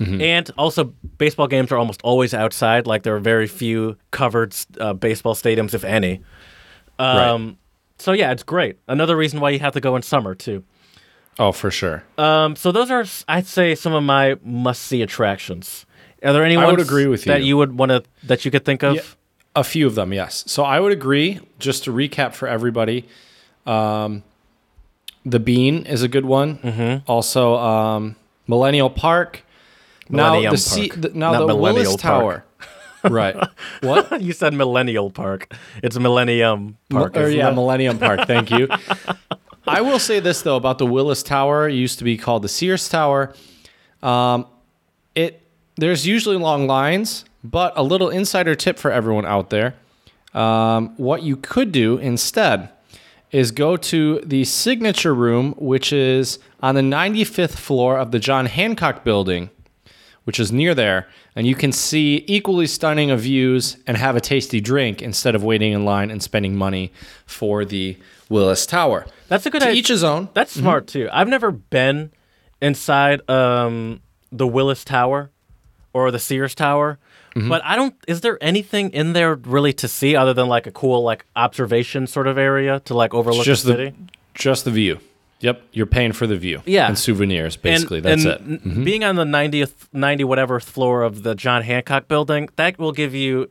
Mm-hmm. 0.00 0.20
And 0.22 0.50
also, 0.56 0.84
baseball 1.18 1.46
games 1.46 1.70
are 1.72 1.76
almost 1.76 2.00
always 2.02 2.32
outside. 2.32 2.86
Like 2.86 3.02
there 3.02 3.14
are 3.16 3.20
very 3.20 3.46
few 3.46 3.96
covered 4.12 4.54
uh, 4.80 4.94
baseball 4.94 5.34
stadiums, 5.34 5.74
if 5.74 5.84
any. 5.84 6.22
Um, 6.98 7.58
So 7.98 8.12
yeah, 8.12 8.32
it's 8.32 8.42
great. 8.42 8.76
Another 8.88 9.16
reason 9.16 9.40
why 9.40 9.50
you 9.50 9.58
have 9.60 9.72
to 9.74 9.80
go 9.80 9.96
in 9.96 10.02
summer 10.02 10.34
too. 10.34 10.64
oh, 11.38 11.52
for 11.52 11.70
sure. 11.70 12.02
Um, 12.18 12.56
so 12.56 12.72
those 12.72 12.90
are, 12.90 13.04
I'd 13.28 13.46
say, 13.46 13.74
some 13.74 13.92
of 13.92 14.02
my 14.02 14.36
must-see 14.44 15.02
attractions. 15.02 15.86
Are 16.22 16.32
there 16.32 16.44
any 16.44 16.56
I 16.56 16.66
would 16.66 16.80
agree 16.80 17.06
with 17.06 17.26
you 17.26 17.32
that 17.32 17.42
you. 17.42 17.56
would 17.56 17.76
want 17.76 17.90
to 17.90 18.02
that 18.24 18.44
you 18.44 18.50
could 18.50 18.64
think 18.64 18.82
of? 18.82 18.96
Yeah, 18.96 19.02
a 19.56 19.64
few 19.64 19.86
of 19.86 19.94
them, 19.94 20.12
yes. 20.12 20.44
So 20.46 20.62
I 20.64 20.80
would 20.80 20.92
agree. 20.92 21.40
Just 21.58 21.84
to 21.84 21.92
recap 21.92 22.34
for 22.34 22.48
everybody, 22.48 23.06
um, 23.66 24.22
the 25.24 25.38
Bean 25.38 25.84
is 25.86 26.02
a 26.02 26.08
good 26.08 26.24
one. 26.24 26.58
Mm-hmm. 26.58 27.10
Also, 27.10 27.56
um, 27.56 28.16
Millennial 28.46 28.90
Park. 28.90 29.42
now 30.08 30.30
Millennium 30.30 30.52
the, 30.52 30.58
C- 30.58 30.88
Park, 30.88 31.00
the 31.02 31.08
now 31.10 31.32
not 31.32 31.38
the 31.40 31.46
Millennial 31.48 31.84
Willis 31.84 32.02
Park. 32.02 32.20
Tower. 32.20 32.44
Right. 33.10 33.36
What? 33.80 34.20
you 34.22 34.32
said 34.32 34.54
Millennial 34.54 35.10
Park. 35.10 35.52
It's 35.82 35.98
Millennium 35.98 36.78
Park. 36.90 37.16
or 37.16 37.28
yeah, 37.28 37.50
it? 37.50 37.54
Millennium 37.54 37.98
Park. 37.98 38.26
Thank 38.26 38.50
you. 38.50 38.68
I 39.66 39.80
will 39.80 39.98
say 39.98 40.20
this 40.20 40.42
though 40.42 40.56
about 40.56 40.78
the 40.78 40.86
Willis 40.86 41.22
Tower. 41.22 41.68
It 41.68 41.74
used 41.74 41.98
to 41.98 42.04
be 42.04 42.16
called 42.16 42.42
the 42.42 42.48
Sears 42.48 42.88
Tower. 42.88 43.34
Um, 44.02 44.46
it 45.14 45.40
there's 45.76 46.06
usually 46.06 46.36
long 46.36 46.66
lines, 46.66 47.24
but 47.42 47.72
a 47.76 47.82
little 47.82 48.10
insider 48.10 48.54
tip 48.54 48.78
for 48.78 48.90
everyone 48.90 49.26
out 49.26 49.50
there. 49.50 49.74
Um, 50.34 50.94
what 50.96 51.22
you 51.22 51.36
could 51.36 51.72
do 51.72 51.96
instead 51.98 52.68
is 53.30 53.50
go 53.50 53.76
to 53.76 54.20
the 54.20 54.44
signature 54.44 55.14
room, 55.14 55.54
which 55.58 55.92
is 55.92 56.38
on 56.62 56.74
the 56.74 56.80
95th 56.80 57.56
floor 57.56 57.98
of 57.98 58.12
the 58.12 58.18
John 58.18 58.46
Hancock 58.46 59.02
building, 59.02 59.50
which 60.24 60.40
is 60.40 60.50
near 60.52 60.74
there, 60.74 61.06
and 61.36 61.46
you 61.46 61.54
can 61.54 61.70
see 61.72 62.24
equally 62.26 62.66
stunning 62.66 63.10
of 63.10 63.20
views 63.20 63.76
and 63.86 63.96
have 63.96 64.16
a 64.16 64.20
tasty 64.20 64.60
drink 64.60 65.00
instead 65.02 65.34
of 65.34 65.44
waiting 65.44 65.72
in 65.72 65.84
line 65.84 66.10
and 66.10 66.22
spending 66.22 66.56
money 66.56 66.92
for 67.26 67.64
the 67.64 67.96
Willis 68.28 68.66
Tower. 68.66 69.06
That's 69.28 69.44
a 69.46 69.50
good 69.50 69.60
To 69.60 69.68
idea. 69.68 69.78
each 69.78 69.88
his 69.88 70.02
own. 70.04 70.28
That's 70.34 70.52
smart 70.52 70.86
too. 70.86 71.08
I've 71.12 71.28
never 71.28 71.50
been 71.50 72.10
inside 72.62 73.28
um, 73.28 74.00
the 74.32 74.46
Willis 74.46 74.84
Tower 74.84 75.30
or 75.92 76.10
the 76.10 76.18
Sears 76.18 76.54
Tower, 76.54 76.98
Mm-hmm. 77.34 77.48
but 77.48 77.62
I 77.64 77.74
don't. 77.74 77.96
Is 78.06 78.20
there 78.20 78.38
anything 78.40 78.90
in 78.90 79.12
there 79.12 79.34
really 79.34 79.72
to 79.72 79.88
see 79.88 80.14
other 80.14 80.32
than 80.34 80.46
like 80.46 80.68
a 80.68 80.70
cool 80.70 81.02
like 81.02 81.26
observation 81.34 82.06
sort 82.06 82.28
of 82.28 82.38
area 82.38 82.78
to 82.84 82.94
like 82.94 83.12
overlook 83.12 83.44
just 83.44 83.64
the 83.64 83.72
the 83.72 83.76
city? 83.86 83.96
just 84.34 84.64
the 84.64 84.70
view. 84.70 85.00
Yep, 85.44 85.62
you're 85.72 85.86
paying 85.86 86.12
for 86.12 86.26
the 86.26 86.36
view. 86.36 86.62
Yeah. 86.64 86.88
and 86.88 86.98
souvenirs. 86.98 87.56
Basically, 87.58 88.00
that's 88.00 88.24
it. 88.24 88.42
Mm-hmm. 88.42 88.82
Being 88.84 89.04
on 89.04 89.16
the 89.16 89.24
90th, 89.24 89.88
90 89.92 90.24
whatever 90.24 90.58
floor 90.58 91.02
of 91.02 91.22
the 91.22 91.34
John 91.34 91.60
Hancock 91.62 92.08
building, 92.08 92.48
that 92.56 92.78
will 92.78 92.92
give 92.92 93.14
you 93.14 93.50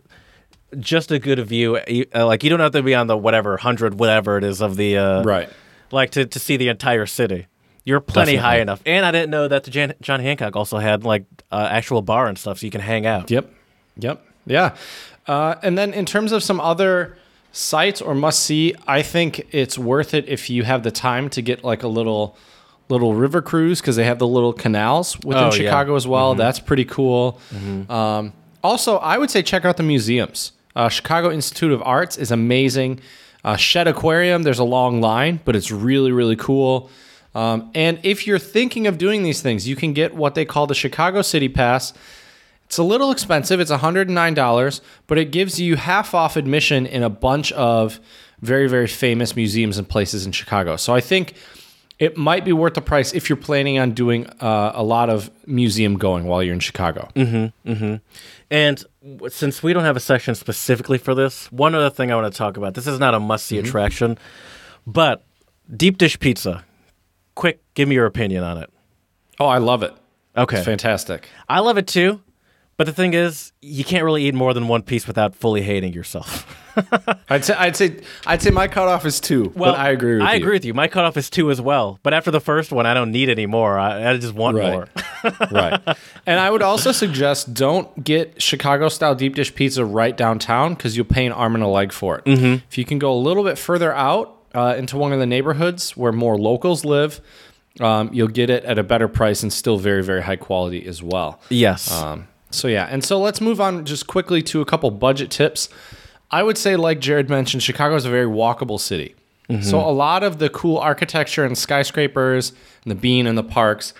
just 0.80 1.12
a 1.12 1.20
good 1.20 1.40
view. 1.46 1.78
Uh, 1.78 2.26
Like 2.26 2.44
you 2.44 2.50
don't 2.50 2.60
have 2.62 2.72
to 2.72 2.82
be 2.82 2.96
on 2.96 3.06
the 3.06 3.16
whatever 3.16 3.58
hundred 3.58 4.00
whatever 4.00 4.38
it 4.40 4.44
is 4.44 4.60
of 4.62 4.76
the 4.76 4.98
uh, 4.98 5.22
Right. 5.24 5.50
like 5.92 6.10
to, 6.12 6.26
to 6.26 6.40
see 6.40 6.58
the 6.58 6.70
entire 6.70 7.06
city. 7.06 7.46
You're 7.86 8.00
plenty 8.00 8.38
high 8.38 8.60
enough, 8.60 8.82
and 8.86 9.06
I 9.06 9.12
didn't 9.12 9.30
know 9.30 9.48
that 9.50 9.66
the 9.66 9.70
Jan- 9.72 9.94
John 10.02 10.20
Hancock 10.22 10.56
also 10.56 10.78
had 10.80 11.04
like 11.04 11.26
uh, 11.52 11.68
actual 11.70 12.02
bar 12.02 12.28
and 12.28 12.38
stuff, 12.38 12.58
so 12.60 12.66
you 12.66 12.72
can 12.72 12.82
hang 12.82 13.06
out. 13.06 13.30
Yep. 13.30 13.52
Yep. 13.98 14.26
Yeah. 14.48 14.76
Uh, 15.28 15.56
and 15.62 15.78
then 15.78 15.94
in 15.94 16.06
terms 16.06 16.32
of 16.32 16.42
some 16.42 16.60
other 16.60 17.18
sites 17.54 18.02
or 18.02 18.14
must 18.16 18.42
see, 18.42 18.74
I 18.88 19.02
think 19.04 19.48
it's 19.52 19.78
worth 19.78 20.14
it 20.14 20.28
if 20.28 20.50
you 20.50 20.64
have 20.64 20.84
the 20.84 20.92
time 20.92 21.30
to 21.30 21.42
get 21.42 21.64
like 21.64 21.84
a 21.84 21.88
little 21.88 22.36
little 22.90 23.14
river 23.16 23.42
cruise 23.42 23.80
because 23.80 23.96
they 23.96 24.04
have 24.04 24.20
the 24.20 24.28
little 24.28 24.52
canals 24.52 25.18
within 25.20 25.44
Oh, 25.44 25.46
yeah. 25.46 25.52
Chicago 25.52 25.96
as 25.96 26.06
well. 26.06 26.36
That's 26.36 26.60
pretty 26.60 26.84
cool. 26.84 27.40
Um, 27.90 28.34
also, 28.62 28.98
I 28.98 29.18
would 29.18 29.32
say 29.32 29.42
check 29.42 29.64
out 29.64 29.78
the 29.78 29.84
museums. 29.84 30.52
Uh, 30.76 30.90
Chicago 30.90 31.32
Institute 31.32 31.72
of 31.72 31.82
Arts 31.84 32.18
is 32.18 32.30
amazing. 32.32 33.00
Uh, 33.44 33.56
Shedd 33.56 33.88
Aquarium, 33.88 34.44
there's 34.44 34.60
a 34.60 34.64
long 34.66 35.00
line, 35.00 35.40
but 35.46 35.56
it's 35.56 35.72
really, 35.72 36.12
really 36.12 36.36
cool. 36.36 36.90
Um, 37.36 37.72
and 37.74 38.00
if 38.04 38.28
you're 38.28 38.38
thinking 38.40 38.86
of 38.88 38.98
doing 38.98 39.24
these 39.24 39.42
things, 39.42 39.68
you 39.68 39.76
can 39.76 39.94
get 39.94 40.14
what 40.14 40.36
they 40.36 40.46
call 40.46 40.68
the 40.68 40.76
Chicago 40.76 41.22
City 41.22 41.50
Pass. 41.50 41.94
It's 42.74 42.80
a 42.80 42.84
little 42.84 43.12
expensive. 43.12 43.60
It's 43.60 43.70
$109, 43.70 44.82
but 45.06 45.18
it 45.20 45.26
gives 45.32 45.60
you 45.60 45.76
half 45.76 46.16
off 46.16 46.36
admission 46.36 46.88
in 46.88 47.04
a 47.04 47.10
bunch 47.10 47.52
of 47.52 48.00
very, 48.42 48.68
very 48.68 48.88
famous 48.88 49.36
museums 49.36 49.78
and 49.78 49.88
places 49.88 50.26
in 50.26 50.32
Chicago. 50.32 50.76
So 50.76 50.96
I 50.96 51.00
think 51.00 51.36
it 52.00 52.18
might 52.18 52.44
be 52.44 52.52
worth 52.52 52.74
the 52.74 52.82
price 52.82 53.14
if 53.14 53.30
you're 53.30 53.38
planning 53.38 53.78
on 53.78 53.92
doing 53.92 54.26
uh, 54.42 54.72
a 54.74 54.82
lot 54.82 55.12
of 55.12 55.30
museum 55.46 56.00
going 56.00 56.24
while 56.24 56.42
you're 56.42 56.56
in 56.56 56.60
Chicago. 56.60 57.10
And 58.50 58.84
since 59.30 59.62
we 59.62 59.72
don't 59.72 59.84
have 59.84 59.96
a 59.96 60.00
section 60.00 60.34
specifically 60.34 60.98
for 60.98 61.14
this, 61.14 61.52
one 61.52 61.76
other 61.76 61.92
thing 61.92 62.12
I 62.12 62.16
want 62.16 62.34
to 62.34 62.36
talk 62.36 62.58
about. 62.58 62.74
This 62.74 62.88
is 62.88 62.98
not 63.00 63.14
a 63.14 63.20
must 63.20 63.46
Mm-hmm. 63.52 63.64
see 63.64 63.68
attraction, 63.70 64.18
but 64.88 65.24
deep 65.78 66.00
dish 66.00 66.20
pizza. 66.20 66.66
Quick, 67.36 67.62
give 67.76 67.88
me 67.88 67.94
your 67.94 68.08
opinion 68.08 68.44
on 68.44 68.58
it. 68.58 68.72
Oh, 69.40 69.46
I 69.46 69.60
love 69.60 69.84
it. 69.84 69.94
Okay. 70.36 70.58
It's 70.58 70.66
fantastic. 70.66 71.30
I 71.48 71.60
love 71.60 71.78
it 71.78 71.86
too, 71.86 72.20
but 72.78 72.86
the 72.86 72.94
thing 72.94 73.14
is, 73.14 73.52
you 73.62 73.84
can't 73.84 74.04
really 74.04 74.26
eat 74.26 74.34
more 74.34 74.54
than 74.54 74.68
one 74.68 74.82
piece 74.82 75.06
without 75.08 75.36
fully 75.36 75.62
hating 75.62 75.94
yourself. 75.94 76.46
I'd 77.30 77.46
say, 77.46 77.54
I'd 77.54 77.76
say, 77.76 78.00
I'd 78.26 78.42
say 78.42 78.50
my 78.50 78.68
cutoff 78.68 79.06
is 79.06 79.20
two. 79.20 79.52
but 79.56 79.78
I 79.78 79.92
agree 79.92 80.16
with 80.16 80.24
I 80.24 80.34
you. 80.34 80.42
agree 80.42 80.54
with 80.56 80.66
you. 80.66 80.74
My 80.74 80.88
cutoff 80.88 81.16
is 81.18 81.30
two 81.30 81.52
as 81.52 81.62
well. 81.62 82.00
But 82.02 82.14
after 82.16 82.32
the 82.32 82.40
first 82.40 82.72
one, 82.72 82.86
I 82.88 82.94
don't 82.96 83.12
need 83.12 83.30
any 83.30 83.46
more. 83.46 83.78
I, 83.78 84.10
I 84.12 84.18
just 84.18 84.34
want 84.34 84.58
Right. 84.58 84.72
more. 84.72 84.88
right. 85.52 85.80
And 86.26 86.40
I 86.40 86.50
would 86.50 86.64
also 86.64 86.92
suggest 86.92 87.54
don't 87.54 88.04
get 88.04 88.42
Chicago 88.42 88.90
style 88.90 89.14
deep 89.14 89.36
dish 89.36 89.54
pizza 89.54 89.86
right 89.86 90.18
downtown 90.18 90.74
because 90.74 90.98
you'll 90.98 91.06
pay 91.06 91.26
an 91.28 91.32
arm 91.32 91.54
and 91.54 91.64
a 91.64 91.68
leg 91.68 91.92
for 91.92 92.18
it. 92.18 92.26
Mm-hmm. 92.26 92.66
If 92.70 92.78
you 92.80 92.86
can 92.86 92.98
go 92.98 93.14
a 93.14 93.20
little 93.22 93.44
bit 93.44 93.58
further 93.60 93.94
out 93.94 94.36
uh, 94.56 94.74
into 94.78 94.98
one 94.98 95.14
of 95.14 95.20
the 95.20 95.28
neighborhoods 95.28 95.96
where 95.96 96.12
more 96.12 96.38
locals 96.40 96.84
live, 96.84 97.22
um, 97.82 98.10
you'll 98.14 98.28
get 98.28 98.50
it 98.50 98.64
at 98.66 98.80
a 98.80 98.84
better 98.84 99.08
price 99.08 99.44
and 99.44 99.54
still 99.54 99.78
very, 99.78 100.04
very 100.04 100.24
high 100.24 100.36
quality 100.38 100.86
as 100.88 101.04
well. 101.04 101.40
Yes. 101.50 101.92
Um, 101.92 102.28
so 102.54 102.68
yeah, 102.68 102.88
and 102.90 103.04
so 103.04 103.20
let's 103.20 103.42
move 103.42 103.60
on 103.60 103.86
just 103.86 104.08
quickly 104.08 104.42
to 104.44 104.62
a 104.62 104.66
couple 104.66 104.90
budget 104.92 105.32
tips. 105.32 105.70
I 106.32 106.44
would 106.44 106.58
say, 106.58 106.76
like 106.76 107.00
Jared 107.00 107.30
mentioned, 107.30 107.62
Chicago 107.64 107.96
is 107.96 108.06
a 108.06 108.10
very 108.10 108.26
walkable 108.26 108.80
city. 108.80 109.16
So 109.62 109.78
a 109.78 109.92
lot 109.92 110.24
of 110.24 110.40
the 110.40 110.50
cool 110.50 110.78
architecture 110.78 111.44
and 111.44 111.56
skyscrapers 111.56 112.54
and 112.84 112.92
the 112.92 112.96
bean 112.96 113.28
and 113.28 113.38
the 113.38 113.44
parks, 113.44 113.94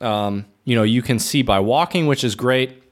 um, 0.00 0.44
you 0.64 0.74
know, 0.74 0.82
you 0.82 1.02
can 1.02 1.20
see 1.20 1.42
by 1.42 1.60
walking, 1.60 2.08
which 2.08 2.24
is 2.24 2.34
great. 2.34 2.82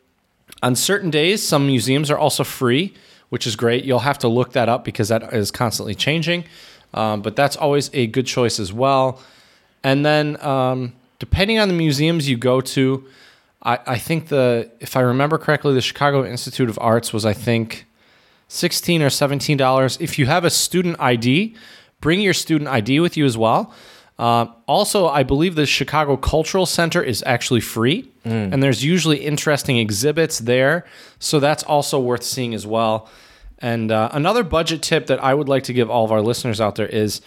On 0.63 0.77
certain 0.77 1.11
days, 1.11 1.43
some 1.43 1.67
museums 1.67 2.11
are 2.11 2.19
also 2.19 2.45
free, 2.45 2.95
which 3.31 3.45
is 3.45 3.57
great. 3.57 3.85
You'll 3.85 4.01
have 4.01 4.19
to 4.19 4.29
look 4.29 4.53
that 4.53 4.69
up 4.69 4.85
because 4.85 5.09
that 5.09 5.33
is 5.33 5.51
constantly 5.51 5.97
changing, 5.97 6.45
um, 6.95 7.23
but 7.23 7.35
that's 7.35 7.57
always 7.57 7.91
a 7.93 8.07
good 8.07 8.27
choice 8.27 8.61
as 8.61 8.73
well. 8.73 9.21
And 9.83 10.05
then, 10.05 10.41
um, 10.45 10.93
depending 11.19 11.59
on 11.59 11.67
the 11.69 11.75
museums 11.75 12.29
you 12.29 12.37
go 12.37 12.61
to, 12.61 13.05
I, 13.63 13.79
I 13.87 13.99
think 13.99 14.29
the 14.29 14.71
if 14.81 14.97
I 14.97 15.01
remember 15.01 15.39
correctly, 15.39 15.75
the 15.75 15.81
Chicago 15.81 16.25
Institute 16.25 16.69
of 16.69 16.79
Arts 16.81 17.13
was 17.13 17.25
I 17.27 17.33
think 17.33 17.87
sixteen 18.49 19.03
or 19.03 19.11
seventeen 19.11 19.57
dollars. 19.57 19.99
If 20.01 20.19
you 20.19 20.27
have 20.27 20.45
a 20.45 20.51
student 20.51 20.97
ID, 21.01 21.55
bring 22.01 22.21
your 22.21 22.35
student 22.35 22.69
ID 22.69 23.01
with 23.01 23.17
you 23.17 23.25
as 23.25 23.37
well. 23.37 23.73
Uh, 24.19 24.47
also, 24.67 25.09
I 25.09 25.23
believe 25.23 25.55
the 25.55 25.65
Chicago 25.65 26.15
Cultural 26.17 26.67
Center 26.67 27.03
is 27.03 27.23
actually 27.27 27.61
free, 27.63 28.11
and 28.53 28.63
there's 28.63 28.85
usually 28.85 29.19
interesting 29.25 29.79
exhibits 29.79 30.41
there. 30.41 30.85
So 31.19 31.41
that's 31.41 31.63
also 31.63 31.99
worth 31.99 32.23
seeing 32.23 32.53
as 32.55 32.67
well. 32.67 33.09
And 33.61 33.91
uh, 33.91 34.11
another 34.13 34.43
budget 34.43 34.83
tip 34.83 35.07
that 35.07 35.23
I 35.25 35.33
would 35.35 35.49
like 35.49 35.65
to 35.65 35.73
give 35.73 35.91
all 35.91 36.05
of 36.05 36.13
our 36.13 36.21
listeners 36.21 36.61
out 36.61 36.75
there 36.77 36.87
is 36.87 37.23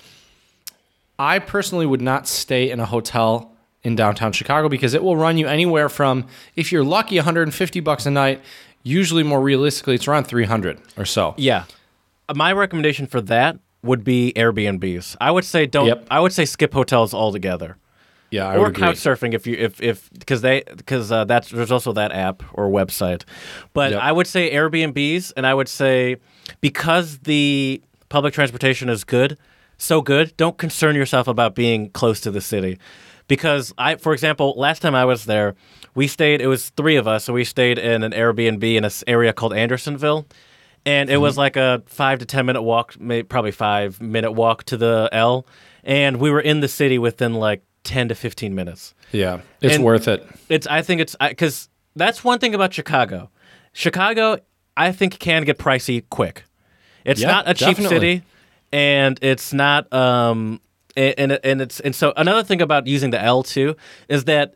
I 1.17 1.39
personally 1.39 1.85
would 1.87 2.01
not 2.01 2.27
stay 2.27 2.69
in 2.69 2.79
a 2.79 2.85
hotel 2.85 3.52
in 3.83 3.95
downtown 3.95 4.31
Chicago 4.31 4.69
because 4.69 4.93
it 4.93 5.03
will 5.03 5.17
run 5.17 5.37
you 5.37 5.47
anywhere 5.47 5.89
from, 5.89 6.25
if 6.55 6.71
you're 6.71 6.83
lucky, 6.83 7.17
150 7.17 7.79
bucks 7.81 8.05
a 8.05 8.11
night. 8.11 8.41
Usually, 8.83 9.23
more 9.23 9.41
realistically, 9.41 9.95
it's 9.95 10.07
around 10.07 10.25
300 10.25 10.79
or 10.97 11.05
so. 11.05 11.33
Yeah. 11.37 11.65
Uh, 12.29 12.33
My 12.35 12.51
recommendation 12.51 13.07
for 13.07 13.21
that 13.21 13.57
would 13.81 14.03
be 14.03 14.33
Airbnbs. 14.35 15.15
I 15.21 15.31
would 15.31 15.45
say 15.45 15.65
don't. 15.65 15.87
Yep. 15.87 16.07
I 16.11 16.19
would 16.19 16.33
say 16.33 16.45
skip 16.45 16.73
hotels 16.73 17.13
altogether. 17.13 17.77
Yeah, 18.31 18.47
I 18.47 18.57
or 18.57 18.71
couch 18.71 18.95
surfing 18.95 19.35
if 19.35 19.45
you 19.45 19.55
if 19.57 19.79
if 19.79 20.09
because 20.17 20.41
they 20.41 20.63
because 20.75 21.11
uh, 21.11 21.23
that's 21.25 21.49
there's 21.49 21.71
also 21.71 21.93
that 21.93 22.11
app 22.11 22.41
or 22.53 22.67
website, 22.67 23.25
but 23.73 23.91
Yep. 23.91 24.01
I 24.01 24.11
would 24.11 24.25
say 24.25 24.51
Airbnbs 24.51 25.33
and 25.37 25.45
I 25.45 25.53
would 25.53 25.67
say 25.69 26.15
because 26.59 27.19
the 27.19 27.79
public 28.09 28.33
transportation 28.33 28.89
is 28.89 29.03
good, 29.03 29.37
so 29.77 30.01
good, 30.01 30.35
don't 30.35 30.57
concern 30.57 30.95
yourself 30.95 31.27
about 31.27 31.53
being 31.53 31.91
close 31.91 32.19
to 32.21 32.31
the 32.31 32.41
city, 32.41 32.79
because 33.27 33.73
I 33.77 33.95
for 33.95 34.13
example 34.13 34.53
last 34.57 34.81
time 34.81 34.95
I 34.95 35.05
was 35.05 35.25
there, 35.25 35.55
we 35.95 36.07
stayed 36.07 36.41
it 36.41 36.47
was 36.47 36.69
three 36.69 36.95
of 36.95 37.07
us 37.07 37.23
so 37.25 37.33
we 37.33 37.43
stayed 37.43 37.77
in 37.77 38.03
an 38.03 38.11
Airbnb 38.11 38.63
in 38.75 38.83
an 38.85 38.91
area 39.07 39.33
called 39.33 39.53
Andersonville. 39.53 40.25
And 40.85 41.09
it 41.09 41.13
Mm-hmm. 41.13 41.21
was 41.21 41.37
like 41.37 41.55
a 41.55 41.81
five 41.85 42.19
to 42.19 42.25
ten 42.25 42.45
minute 42.45 42.61
walk, 42.61 42.99
maybe 42.99 43.23
probably 43.25 43.51
five 43.51 44.01
minute 44.01 44.33
walk 44.33 44.65
to 44.65 44.75
the 44.75 45.07
L, 45.13 45.45
and 45.85 46.17
we 46.17 46.29
were 46.29 46.41
in 46.41 46.59
the 46.59 46.67
city 46.67 46.99
within 46.99 47.35
like 47.35 47.63
ten 47.85 48.09
to 48.09 48.15
fifteen 48.15 48.53
minutes. 48.53 48.93
Yeah, 49.13 49.39
it's 49.61 49.75
And- 49.75 49.83
worth 49.85 50.09
it. 50.09 50.27
It's 50.49 50.67
I 50.67 50.81
think 50.81 50.99
it's 50.99 51.15
because 51.17 51.69
that's 51.95 52.21
one 52.25 52.39
thing 52.39 52.53
about 52.53 52.73
Chicago. 52.73 53.29
Chicago, 53.71 54.39
I 54.75 54.91
think 54.91 55.19
can 55.19 55.45
get 55.45 55.57
pricey 55.57 56.03
quick. 56.09 56.43
It's 57.05 57.21
Yeah, 57.21 57.27
not 57.31 57.47
a 57.49 57.53
cheap 57.53 57.77
definitely. 57.77 57.95
city, 58.17 58.23
and 58.73 59.17
it's 59.21 59.53
not 59.53 59.91
um 59.93 60.59
and 60.95 61.13
and 61.17 61.39
and 61.43 61.61
it's 61.61 61.79
and 61.79 61.95
so 61.95 62.13
another 62.15 62.43
thing 62.43 62.61
about 62.61 62.87
using 62.87 63.11
the 63.11 63.21
L 63.21 63.43
too 63.43 63.75
is 64.09 64.25
that 64.25 64.55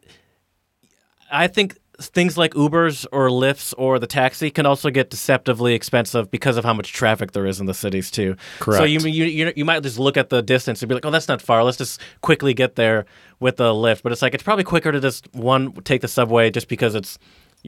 I 1.31 1.47
think 1.47 1.77
things 1.99 2.37
like 2.37 2.53
Ubers 2.53 3.05
or 3.11 3.29
Lyfts 3.29 3.73
or 3.77 3.97
the 3.97 4.07
taxi 4.07 4.51
can 4.51 4.65
also 4.65 4.89
get 4.89 5.09
deceptively 5.09 5.73
expensive 5.73 6.29
because 6.29 6.55
of 6.57 6.63
how 6.63 6.73
much 6.73 6.93
traffic 6.93 7.31
there 7.31 7.45
is 7.47 7.59
in 7.59 7.65
the 7.65 7.73
cities 7.73 8.11
too. 8.11 8.35
So 8.59 8.65
Correct. 8.65 8.89
you 8.89 8.99
you 8.99 9.25
you, 9.25 9.53
you 9.55 9.65
might 9.65 9.81
just 9.83 9.97
look 9.97 10.15
at 10.15 10.29
the 10.29 10.41
distance 10.41 10.81
and 10.81 10.89
be 10.89 10.95
like, 10.95 11.05
oh, 11.05 11.11
that's 11.11 11.27
not 11.27 11.41
far. 11.41 11.63
Let's 11.63 11.77
just 11.77 12.01
quickly 12.21 12.53
get 12.53 12.75
there 12.75 13.05
with 13.39 13.57
the 13.57 13.73
Lyft. 13.73 14.03
But 14.03 14.11
it's 14.11 14.21
like 14.21 14.33
it's 14.33 14.43
probably 14.43 14.63
quicker 14.63 14.91
to 14.91 14.99
just 14.99 15.33
one 15.33 15.73
take 15.83 16.01
the 16.01 16.07
subway 16.07 16.51
just 16.51 16.67
because 16.67 16.93
it's 16.93 17.17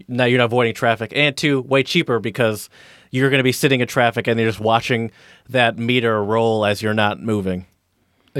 now 0.07 0.25
you're 0.25 0.37
not 0.37 0.45
avoiding 0.45 0.75
traffic, 0.75 1.11
and 1.15 1.35
two, 1.35 1.61
way 1.61 1.83
cheaper 1.83 2.19
because 2.19 2.69
you're 3.11 3.29
going 3.29 3.39
to 3.39 3.43
be 3.43 3.51
sitting 3.51 3.81
in 3.81 3.87
traffic 3.87 4.27
and 4.27 4.39
you're 4.39 4.49
just 4.49 4.59
watching 4.59 5.11
that 5.49 5.77
meter 5.77 6.23
roll 6.23 6.65
as 6.65 6.81
you're 6.81 6.93
not 6.93 7.19
moving. 7.21 7.65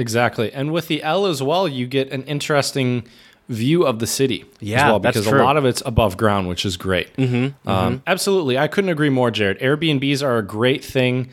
Exactly. 0.00 0.52
And 0.52 0.72
with 0.72 0.88
the 0.88 1.02
L 1.02 1.26
as 1.26 1.42
well, 1.42 1.68
you 1.68 1.86
get 1.86 2.10
an 2.10 2.22
interesting 2.24 3.04
view 3.48 3.84
of 3.84 3.98
the 3.98 4.06
city 4.06 4.44
Yeah, 4.60 4.84
as 4.86 4.90
well 4.90 4.98
because 5.00 5.26
a 5.26 5.34
lot 5.36 5.56
of 5.56 5.64
it's 5.64 5.82
above 5.84 6.16
ground, 6.16 6.48
which 6.48 6.64
is 6.64 6.76
great. 6.76 7.14
Mm-hmm, 7.16 7.68
um, 7.68 8.02
Absolutely. 8.06 8.56
I 8.56 8.68
couldn't 8.68 8.90
agree 8.90 9.10
more, 9.10 9.30
Jared. 9.30 9.58
Airbnbs 9.58 10.22
are 10.22 10.38
a 10.38 10.42
great 10.42 10.84
thing. 10.84 11.28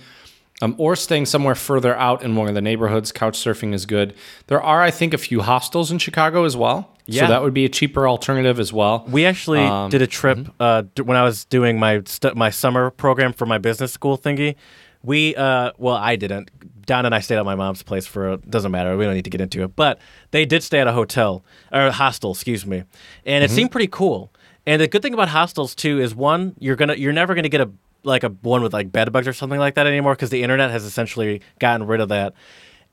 Um, 0.59 0.73
or 0.79 0.95
staying 0.95 1.27
somewhere 1.27 1.53
further 1.53 1.95
out 1.95 2.23
in 2.23 2.35
one 2.35 2.47
of 2.49 2.55
the 2.55 2.61
neighborhoods. 2.61 3.11
Couch 3.11 3.37
surfing 3.37 3.75
is 3.75 3.85
good. 3.85 4.15
There 4.47 4.59
are, 4.59 4.81
I 4.81 4.89
think, 4.89 5.13
a 5.13 5.19
few 5.19 5.41
hostels 5.41 5.91
in 5.91 5.99
Chicago 5.99 6.45
as 6.45 6.57
well. 6.57 6.89
Yeah. 7.05 7.21
So 7.21 7.27
that 7.27 7.43
would 7.43 7.53
be 7.53 7.63
a 7.65 7.69
cheaper 7.69 8.07
alternative 8.07 8.59
as 8.59 8.73
well. 8.73 9.05
We 9.07 9.23
actually 9.27 9.59
Um, 9.59 9.91
did 9.91 10.01
a 10.01 10.07
trip 10.07 10.39
uh, 10.59 10.81
d- 10.95 11.03
when 11.03 11.15
I 11.15 11.23
was 11.23 11.45
doing 11.45 11.77
my 11.79 12.01
stu- 12.07 12.33
my 12.33 12.49
summer 12.49 12.89
program 12.89 13.33
for 13.33 13.45
my 13.45 13.59
business 13.59 13.91
school 13.93 14.17
thingy. 14.17 14.55
We 15.03 15.35
uh, 15.35 15.73
well, 15.77 15.93
I 15.93 16.15
didn't. 16.15 16.49
Don 16.87 17.05
and 17.05 17.13
I 17.13 17.19
stayed 17.19 17.37
at 17.37 17.45
my 17.45 17.53
mom's 17.53 17.83
place 17.83 18.07
for 18.07 18.31
a, 18.33 18.37
doesn't 18.37 18.71
matter. 18.71 18.97
We 18.97 19.05
don't 19.05 19.13
need 19.13 19.25
to 19.25 19.29
get 19.29 19.41
into 19.41 19.61
it, 19.63 19.75
but 19.75 19.99
they 20.31 20.45
did 20.45 20.63
stay 20.63 20.79
at 20.79 20.87
a 20.87 20.93
hotel 20.93 21.43
or 21.71 21.81
a 21.81 21.91
hostel, 21.91 22.31
excuse 22.31 22.65
me, 22.65 22.83
and 23.25 23.43
it 23.43 23.51
seemed 23.51 23.71
pretty 23.71 23.87
cool. 23.87 24.31
And 24.65 24.81
the 24.81 24.87
good 24.87 25.01
thing 25.03 25.13
about 25.13 25.29
hostels 25.29 25.75
too 25.75 26.01
is 26.01 26.15
one, 26.15 26.55
you're 26.59 26.75
gonna 26.75 26.95
you're 26.95 27.13
never 27.13 27.35
gonna 27.35 27.49
get 27.49 27.61
a 27.61 27.69
like 28.03 28.23
a 28.23 28.29
one 28.29 28.61
with 28.63 28.73
like 28.73 28.91
bed 28.91 29.11
bugs 29.11 29.27
or 29.27 29.33
something 29.33 29.59
like 29.59 29.75
that 29.75 29.85
anymore 29.85 30.13
because 30.15 30.29
the 30.29 30.41
internet 30.43 30.71
has 30.71 30.83
essentially 30.85 31.41
gotten 31.59 31.85
rid 31.85 31.99
of 32.01 32.09
that. 32.09 32.33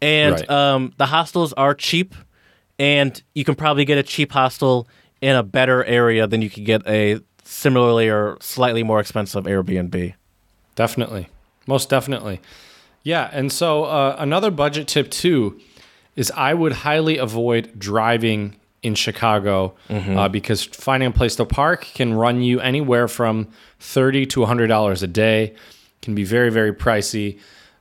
And 0.03 0.35
Right. 0.35 0.51
um, 0.51 0.93
the 0.99 1.07
hostels 1.07 1.53
are 1.55 1.75
cheap, 1.75 2.15
and 2.79 3.23
you 3.35 3.45
can 3.45 3.55
probably 3.55 3.85
get 3.85 3.97
a 3.97 4.03
cheap 4.03 4.33
hostel 4.33 4.89
in 5.21 5.37
a 5.37 5.43
better 5.43 5.85
area 5.85 6.27
than 6.27 6.43
you 6.43 6.51
could 6.51 6.65
get 6.65 6.83
a 6.87 7.21
similarly 7.45 8.09
or 8.09 8.37
slightly 8.41 8.83
more 8.83 9.01
expensive 9.01 9.45
Airbnb. 9.45 10.15
Definitely. 10.75 11.29
Most 11.67 11.89
definitely. 11.89 12.41
Yeah. 13.05 13.31
And 13.33 13.53
so 13.53 13.85
uh, 13.85 14.17
another 14.19 14.51
budget 14.51 14.89
tip, 14.89 15.11
too, 15.11 15.61
is 16.17 16.33
I 16.33 16.55
would 16.55 16.73
highly 16.73 17.19
avoid 17.19 17.79
driving 17.79 18.57
in 18.83 18.95
Chicago 18.95 19.75
uh, 19.89 20.29
because 20.29 20.63
finding 20.63 21.09
a 21.09 21.11
place 21.11 21.37
to 21.37 21.47
park 21.47 21.89
can 21.95 22.13
run 22.13 22.43
you 22.43 22.61
anywhere 22.61 23.09
from 23.09 23.49
thirty 23.81 24.27
to 24.27 24.45
hundred 24.45 24.67
dollars 24.67 25.03
a 25.03 25.07
day. 25.07 25.55
Can 26.03 26.15
be 26.15 26.23
very 26.23 26.51
very 26.51 26.73
pricey, 26.75 27.39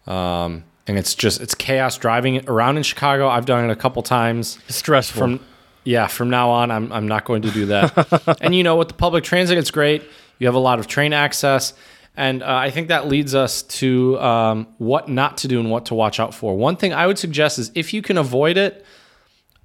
um, 0.08 0.64
and 0.88 0.98
it's 0.98 1.14
just 1.14 1.42
it's 1.42 1.56
chaos 1.56 1.98
driving 1.98 2.48
around 2.50 2.78
in 2.78 2.84
Chicago. 2.84 3.28
I've 3.28 3.46
done 3.46 3.70
it 3.70 3.72
a 3.72 3.76
couple 3.76 4.02
times. 4.02 4.58
Stressful. 4.70 5.20
From 5.20 5.40
yeah, 5.84 6.08
from 6.08 6.30
now 6.30 6.50
on, 6.50 6.72
I'm 6.72 6.90
I'm 6.94 7.08
not 7.08 7.26
going 7.26 7.42
to 7.42 7.52
do 7.52 7.66
that. 7.66 8.38
and 8.42 8.56
you 8.56 8.64
know, 8.64 8.78
with 8.78 8.88
the 8.88 8.94
public 8.94 9.26
transit, 9.26 9.58
it's 9.58 9.72
great. 9.72 10.04
You 10.40 10.48
have 10.48 10.56
a 10.56 10.60
lot 10.60 10.80
of 10.80 10.88
train 10.88 11.12
access, 11.12 11.74
and 12.15 12.43
uh, 12.43 12.47
I 12.47 12.69
think 12.69 12.89
that 12.89 13.08
leads 13.08 13.34
us 13.34 13.63
to 13.63 14.19
um, 14.19 14.67
what 14.78 15.10
not 15.10 15.38
to 15.39 15.47
do 15.47 15.60
and 15.60 15.71
what 15.71 15.88
to 15.88 15.95
watch 15.95 16.19
out 16.19 16.34
for. 16.34 16.56
One 16.56 16.76
thing 16.76 16.93
I 16.93 17.08
would 17.08 17.17
suggest 17.17 17.60
is 17.60 17.71
if 17.76 17.93
you 17.93 18.02
can 18.02 18.17
avoid 18.17 18.58
it, 18.58 18.86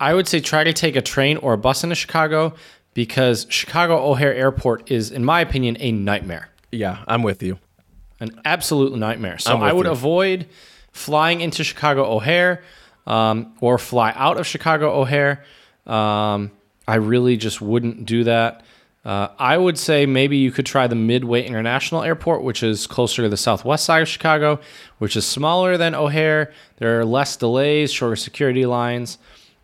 I 0.01 0.15
would 0.15 0.29
say 0.29 0.41
try 0.41 0.65
to 0.65 0.73
take 0.73 0.97
a 0.97 1.03
train 1.03 1.37
or 1.39 1.53
a 1.55 1.59
bus 1.59 1.85
into 1.85 1.95
Chicago 1.97 2.55
because 2.95 3.47
Chicago 3.51 4.11
O'Hare 4.11 4.35
Airport 4.35 4.91
is, 4.91 5.11
in 5.11 5.25
my 5.25 5.41
opinion, 5.41 5.77
a 5.81 5.93
nightmare 5.93 6.51
yeah, 6.71 6.99
I'm 7.07 7.23
with 7.23 7.43
you. 7.43 7.59
an 8.21 8.41
absolute 8.45 8.97
nightmare. 8.97 9.39
So 9.39 9.57
I 9.57 9.73
would 9.73 9.87
you. 9.87 9.93
avoid 9.93 10.47
flying 10.93 11.41
into 11.41 11.65
Chicago 11.65 12.05
O'Hare 12.05 12.63
um, 13.07 13.55
or 13.61 13.79
fly 13.79 14.13
out 14.15 14.39
of 14.39 14.47
Chicago 14.47 15.01
O'Hare. 15.01 15.45
Um, 15.87 16.51
I 16.87 16.97
really 16.97 17.37
just 17.37 17.61
wouldn't 17.61 18.07
do 18.07 18.25
that. 18.25 18.65
Uh, 19.05 19.29
I 19.39 19.57
would 19.57 19.79
say 19.79 20.07
maybe 20.07 20.37
you 20.37 20.51
could 20.51 20.67
try 20.67 20.87
the 20.87 20.95
Midway 20.97 21.47
International 21.47 22.03
Airport, 22.03 22.43
which 22.43 22.63
is 22.63 22.87
closer 22.87 23.23
to 23.23 23.29
the 23.29 23.37
southwest 23.37 23.85
side 23.85 24.03
of 24.03 24.09
Chicago, 24.09 24.61
which 24.99 25.17
is 25.17 25.25
smaller 25.25 25.77
than 25.77 25.95
O'Hare. 25.95 26.53
There 26.79 26.99
are 27.01 27.05
less 27.05 27.37
delays, 27.37 27.93
shorter 27.93 28.17
security 28.17 28.67
lines, 28.67 29.19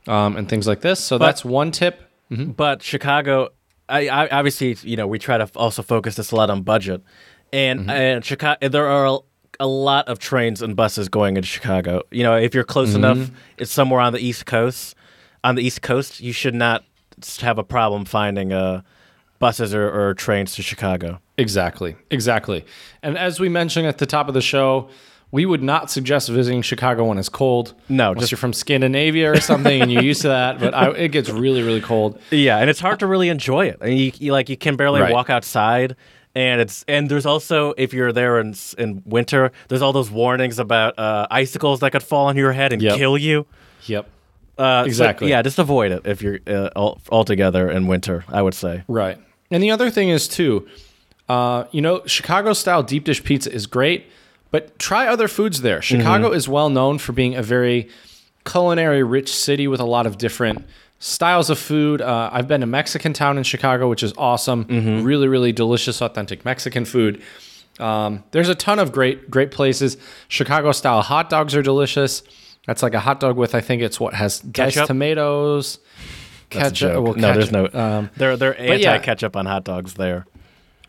um, 0.07 0.37
and 0.37 0.49
things 0.49 0.67
like 0.67 0.81
this. 0.81 1.01
So 1.01 1.19
that's 1.19 1.45
one 1.45 1.73
tip. 1.73 2.01
But 2.31 2.83
Chicago, 2.83 3.51
I, 3.89 4.09
I 4.09 4.29
obviously 4.29 4.77
you 4.83 4.97
know 4.97 5.07
we 5.07 5.19
try 5.19 5.37
to 5.39 5.49
also 5.57 5.83
focus 5.83 6.15
this 6.17 6.31
a 6.33 6.37
lot 6.37 6.49
on 6.49 6.63
budget, 6.63 7.03
and 7.53 7.91
and 7.91 8.25
Chicago 8.25 8.69
there 8.69 8.87
are 8.89 9.07
a, 9.07 9.19
a 9.61 9.67
lot 9.67 10.09
of 10.09 10.19
trains 10.19 10.63
and 10.63 10.75
buses 10.75 11.09
going 11.09 11.37
into 11.37 11.47
Chicago. 11.49 12.03
You 12.11 12.23
know, 12.23 12.37
if 12.37 12.55
you're 12.55 12.65
close 12.65 12.95
enough, 12.95 13.31
it's 13.59 13.71
somewhere 13.73 14.01
on 14.01 14.13
the 14.13 14.21
East 14.21 14.47
Coast. 14.47 14.95
On 15.43 15.55
the 15.55 15.63
East 15.63 15.83
Coast, 15.83 16.21
you 16.21 16.33
should 16.33 16.55
not 16.55 16.85
have 17.41 17.59
a 17.59 17.65
problem 17.65 18.05
finding 18.07 18.53
uh, 18.53 18.81
buses 19.47 19.75
or, 19.75 19.87
or 19.99 20.15
trains 20.15 20.55
to 20.57 20.63
Chicago. 20.63 21.21
Exactly. 21.37 21.97
Exactly. 22.11 22.65
And 23.03 23.19
as 23.19 23.39
we 23.41 23.49
mentioned 23.49 23.87
at 23.87 23.99
the 23.99 24.07
top 24.07 24.29
of 24.29 24.35
the 24.35 24.41
show, 24.55 24.89
we 25.31 25.45
would 25.47 25.63
not 25.63 25.91
suggest 25.91 26.29
visiting 26.29 26.63
Chicago 26.63 27.05
when 27.09 27.19
it's 27.19 27.29
cold. 27.29 27.75
No, 27.89 28.11
unless 28.11 28.21
just- 28.23 28.33
you're 28.33 28.39
from 28.47 28.53
Scandinavia 28.53 29.33
or 29.33 29.41
something 29.41 29.83
and 29.83 29.91
you're 29.93 30.03
used 30.13 30.23
to 30.23 30.29
that. 30.29 30.61
But 30.61 30.73
I, 30.75 30.91
it 30.93 31.09
gets 31.17 31.29
really, 31.29 31.63
really 31.63 31.81
cold. 31.81 32.11
Yeah, 32.31 32.59
and 32.61 32.71
it's 32.71 32.81
hard 32.81 32.99
to 33.01 33.07
really 33.07 33.29
enjoy 33.29 33.67
it. 33.67 33.79
I 33.83 33.85
mean, 33.87 33.99
you, 33.99 34.13
you 34.25 34.33
like 34.33 34.49
you 34.49 34.57
can 34.57 34.77
barely 34.77 35.01
Right. 35.01 35.13
walk 35.13 35.29
outside, 35.37 35.97
and 36.37 36.61
it's 36.61 36.85
and 36.87 37.09
there's 37.11 37.27
also 37.27 37.75
if 37.77 37.93
you're 37.93 38.13
there 38.13 38.39
in 38.43 38.55
in 38.79 39.03
winter, 39.05 39.51
there's 39.69 39.83
all 39.83 39.93
those 39.93 40.11
warnings 40.23 40.59
about 40.61 40.99
uh, 40.99 41.27
icicles 41.43 41.81
that 41.81 41.91
could 41.93 42.03
fall 42.05 42.27
on 42.31 42.37
your 42.37 42.53
head 42.53 42.73
and 42.73 42.81
Yep. 42.81 42.97
kill 42.97 43.19
you. 43.19 43.45
Yep. 43.87 44.05
Uh, 44.57 44.83
so, 44.85 44.87
Exactly. 44.87 45.31
yeah, 45.31 45.43
just 45.43 45.59
avoid 45.59 45.91
it 45.91 46.03
if 46.07 46.23
you're 46.23 46.39
uh, 46.47 46.69
all, 46.77 47.01
altogether 47.11 47.69
in 47.77 47.89
winter. 47.89 48.25
I 48.29 48.41
would 48.41 48.55
say. 48.55 48.85
Right. 48.87 49.19
And 49.55 49.63
the 49.63 49.71
other 49.71 49.89
thing 49.89 50.09
is 50.09 50.27
too, 50.27 50.67
uh, 51.29 51.67
you 51.71 51.81
know, 51.81 52.03
Chicago 52.07 52.55
style 52.55 52.83
deep 52.83 53.05
dish 53.05 53.23
pizza 53.23 53.53
is 53.53 53.69
great, 53.69 54.07
but 54.51 54.77
try 54.81 55.07
other 55.07 55.29
foods 55.29 55.61
there. 55.61 55.81
Chicago 55.81 56.33
is 56.33 56.49
well 56.49 56.69
known 56.69 56.99
for 56.99 57.13
being 57.13 57.37
a 57.37 57.43
very 57.43 57.89
culinary 58.45 59.05
rich 59.05 59.33
city 59.33 59.69
with 59.69 59.79
a 59.79 59.85
lot 59.85 60.07
of 60.07 60.19
different 60.19 60.67
styles 60.99 61.51
of 61.51 61.59
food. 61.61 62.03
Uh, 62.03 62.31
I've 62.33 62.49
been 62.49 62.63
to 62.63 62.67
Mexican 62.67 63.13
Town 63.13 63.39
in 63.39 63.45
Chicago, 63.45 63.89
which 63.89 64.03
is 64.03 64.13
awesome. 64.19 64.65
Mm-hmm. 64.65 65.05
Really, 65.05 65.29
really 65.29 65.53
delicious, 65.53 66.03
authentic 66.03 66.45
Mexican 66.45 66.85
food. 66.85 67.23
Um, 67.79 68.25
there's 68.33 68.49
a 68.49 68.57
ton 68.57 68.81
of 68.81 68.91
great, 68.91 69.31
great 69.31 69.53
places. 69.53 69.97
Chicago 70.27 70.73
style 70.73 71.01
hot 71.01 71.31
dogs 71.31 71.55
are 71.55 71.63
delicious. 71.63 72.25
That's 72.67 72.83
like 72.83 72.95
a 72.95 73.01
hot 73.01 73.21
dog 73.21 73.37
with, 73.37 73.55
I 73.55 73.61
think 73.61 73.83
it's 73.83 74.01
what 74.01 74.15
has 74.15 74.41
diced 74.41 74.75
Ketchup? 74.75 74.89
tomatoes, 74.89 75.79
ketchup. 76.51 76.93
joke. 76.93 77.05
well, 77.05 77.15
no, 77.15 77.33
there's 77.33 77.53
no. 77.53 77.69
Um, 77.73 78.11
they're 78.17 78.37
they're 78.37 78.55
but 78.55 78.81
yeah. 78.81 78.93
anti 78.93 79.05
ketchup 79.05 79.37
on 79.37 79.47
hot 79.47 79.65
dogs 79.65 79.95
there. 79.95 80.27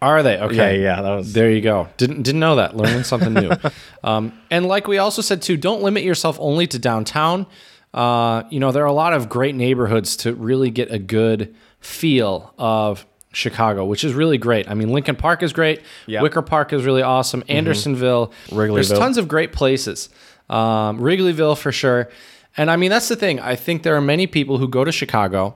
are 0.01 0.23
they 0.23 0.37
okay? 0.37 0.77
Yeah, 0.77 0.95
yeah, 0.95 1.01
that 1.01 1.15
was- 1.15 1.33
there. 1.33 1.51
You 1.51 1.61
go. 1.61 1.87
Didn't 1.97 2.23
didn't 2.23 2.39
know 2.39 2.57
that. 2.57 2.75
Learning 2.75 3.03
something 3.03 3.33
new. 3.33 3.51
um, 4.03 4.33
and 4.51 4.65
like 4.67 4.87
we 4.87 4.97
also 4.97 5.21
said 5.21 5.41
too, 5.41 5.57
don't 5.57 5.81
limit 5.81 6.03
yourself 6.03 6.37
only 6.39 6.67
to 6.67 6.79
downtown. 6.79 7.47
Uh, 7.93 8.43
you 8.49 8.59
know, 8.59 8.71
there 8.71 8.83
are 8.83 8.87
a 8.87 8.93
lot 8.93 9.13
of 9.13 9.29
great 9.29 9.55
neighborhoods 9.55 10.17
to 10.17 10.33
really 10.33 10.69
get 10.69 10.91
a 10.91 10.99
good 10.99 11.55
feel 11.79 12.53
of 12.57 13.05
Chicago, 13.31 13.85
which 13.85 14.03
is 14.03 14.13
really 14.13 14.37
great. 14.37 14.69
I 14.69 14.73
mean, 14.73 14.89
Lincoln 14.89 15.15
Park 15.15 15.43
is 15.43 15.53
great. 15.53 15.81
Yep. 16.07 16.23
Wicker 16.23 16.41
Park 16.41 16.73
is 16.73 16.85
really 16.85 17.01
awesome. 17.01 17.43
Andersonville. 17.47 18.33
There's 18.49 18.69
Wrigleyville. 18.91 18.97
tons 18.97 19.17
of 19.17 19.27
great 19.27 19.53
places. 19.53 20.09
Um, 20.49 20.99
Wrigleyville 20.99 21.57
for 21.57 21.71
sure. 21.71 22.09
And 22.57 22.71
I 22.71 22.75
mean, 22.77 22.89
that's 22.89 23.07
the 23.09 23.15
thing. 23.15 23.39
I 23.39 23.55
think 23.55 23.83
there 23.83 23.95
are 23.95 24.01
many 24.01 24.27
people 24.27 24.57
who 24.57 24.67
go 24.67 24.83
to 24.85 24.91
Chicago 24.91 25.55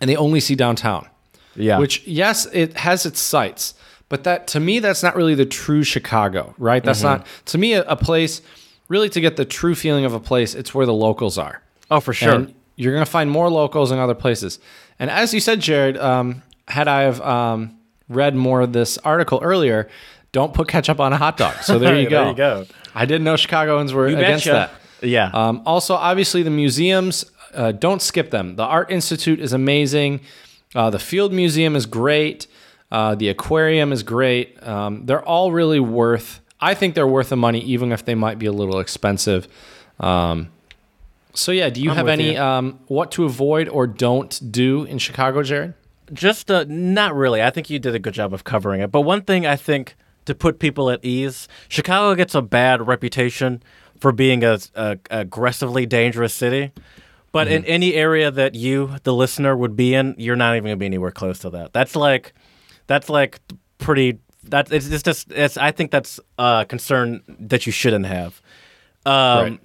and 0.00 0.08
they 0.10 0.16
only 0.16 0.40
see 0.40 0.54
downtown. 0.54 1.08
Yeah. 1.54 1.78
Which 1.78 2.06
yes, 2.06 2.46
it 2.52 2.76
has 2.78 3.06
its 3.06 3.18
sights, 3.20 3.74
but 4.08 4.24
that 4.24 4.46
to 4.48 4.60
me 4.60 4.78
that's 4.78 5.02
not 5.02 5.16
really 5.16 5.34
the 5.34 5.46
true 5.46 5.82
Chicago, 5.82 6.54
right? 6.58 6.82
That's 6.84 6.98
Mm-hmm. 7.00 7.06
not 7.22 7.26
to 7.46 7.58
me 7.58 7.72
a, 7.74 7.82
a 7.84 7.96
place 7.96 8.42
really 8.88 9.08
to 9.10 9.20
get 9.20 9.36
the 9.36 9.44
true 9.44 9.74
feeling 9.74 10.04
of 10.04 10.12
a 10.14 10.20
place. 10.20 10.54
It's 10.54 10.74
where 10.74 10.86
the 10.86 10.92
locals 10.92 11.38
are. 11.38 11.62
Oh, 11.90 12.00
for 12.00 12.12
sure. 12.12 12.34
And 12.34 12.54
you're 12.76 12.92
gonna 12.92 13.06
find 13.06 13.30
more 13.30 13.48
locals 13.50 13.90
in 13.90 13.98
other 13.98 14.14
places. 14.14 14.58
And 14.98 15.10
as 15.10 15.32
you 15.34 15.40
said, 15.40 15.60
Jared, 15.60 15.96
um, 15.96 16.42
had 16.68 16.88
I 16.88 17.02
have 17.02 17.20
um, 17.22 17.78
read 18.08 18.34
more 18.34 18.60
of 18.60 18.72
this 18.74 18.98
article 18.98 19.40
earlier, 19.42 19.88
don't 20.32 20.52
put 20.52 20.68
ketchup 20.68 21.00
on 21.00 21.12
a 21.14 21.16
hot 21.16 21.36
dog. 21.38 21.54
So 21.62 21.78
there 21.78 21.96
you 22.00 22.08
go. 22.08 22.20
There 22.20 22.28
you 22.30 22.36
go. 22.36 22.66
I 22.94 23.06
didn't 23.06 23.24
know 23.24 23.36
Chicagoans 23.36 23.92
were 23.94 24.08
You 24.08 24.16
against 24.16 24.44
betcha. 24.44 24.52
that. 24.72 24.72
Yeah. 25.02 25.30
Um, 25.32 25.62
also, 25.66 25.94
obviously, 25.94 26.42
the 26.42 26.50
museums, 26.50 27.24
uh, 27.54 27.72
don't 27.72 28.02
skip 28.02 28.30
them. 28.30 28.56
The 28.56 28.64
Art 28.64 28.90
Institute 28.90 29.40
is 29.40 29.52
amazing. 29.52 30.20
Uh, 30.74 30.90
the 30.90 30.98
Field 30.98 31.32
Museum 31.32 31.76
is 31.76 31.86
great. 31.86 32.46
Uh, 32.90 33.14
the 33.14 33.28
aquarium 33.28 33.92
is 33.92 34.02
great. 34.02 34.62
Um, 34.62 35.06
they're 35.06 35.24
all 35.24 35.52
really 35.52 35.80
worth, 35.80 36.40
I 36.60 36.74
think 36.74 36.94
they're 36.94 37.06
worth 37.06 37.30
the 37.30 37.36
money, 37.36 37.60
even 37.60 37.92
if 37.92 38.04
they 38.04 38.14
might 38.14 38.38
be 38.38 38.46
a 38.46 38.52
little 38.52 38.78
expensive. 38.78 39.48
Um, 39.98 40.50
so, 41.34 41.52
yeah, 41.52 41.68
do 41.68 41.82
you 41.82 41.90
I'm 41.90 41.96
have 41.96 42.08
any 42.08 42.34
you. 42.34 42.40
um, 42.40 42.78
what 42.86 43.10
to 43.12 43.24
avoid 43.24 43.68
or 43.68 43.86
don't 43.86 44.40
do 44.52 44.84
in 44.84 44.98
Chicago, 44.98 45.42
Jared? 45.42 45.74
Just 46.12 46.50
uh, 46.50 46.64
not 46.68 47.14
really. 47.14 47.42
I 47.42 47.50
think 47.50 47.68
you 47.68 47.78
did 47.78 47.94
a 47.94 47.98
good 47.98 48.14
job 48.14 48.32
of 48.32 48.44
covering 48.44 48.80
it. 48.80 48.92
But 48.92 49.00
one 49.02 49.22
thing 49.22 49.44
I 49.46 49.56
think 49.56 49.96
to 50.26 50.34
put 50.34 50.58
people 50.58 50.90
at 50.90 51.04
ease, 51.04 51.48
Chicago 51.68 52.14
gets 52.14 52.34
a 52.34 52.42
bad 52.42 52.86
reputation 52.86 53.62
for 53.98 54.12
being 54.12 54.44
a, 54.44 54.58
a 54.74 54.98
aggressively 55.10 55.86
dangerous 55.86 56.34
city. 56.34 56.72
But 57.32 57.48
in 57.48 57.64
any 57.66 57.94
area 57.94 58.30
that 58.30 58.54
you, 58.54 58.96
the 59.02 59.12
listener, 59.12 59.54
would 59.56 59.76
be 59.76 59.94
in, 59.94 60.14
you're 60.16 60.36
not 60.36 60.54
even 60.56 60.64
gonna 60.68 60.76
be 60.76 60.86
anywhere 60.86 61.10
close 61.10 61.38
to 61.40 61.50
that. 61.50 61.72
That's 61.74 61.94
like, 61.94 62.32
that's 62.86 63.08
like 63.10 63.40
pretty. 63.78 64.18
That 64.44 64.72
it's, 64.72 64.86
it's 64.88 65.02
just. 65.02 65.32
It's. 65.32 65.56
I 65.58 65.70
think 65.72 65.90
that's 65.90 66.18
a 66.38 66.64
concern 66.66 67.22
that 67.28 67.66
you 67.66 67.72
shouldn't 67.72 68.06
have. 68.06 68.40
Um, 69.04 69.12
Right. 69.42 69.60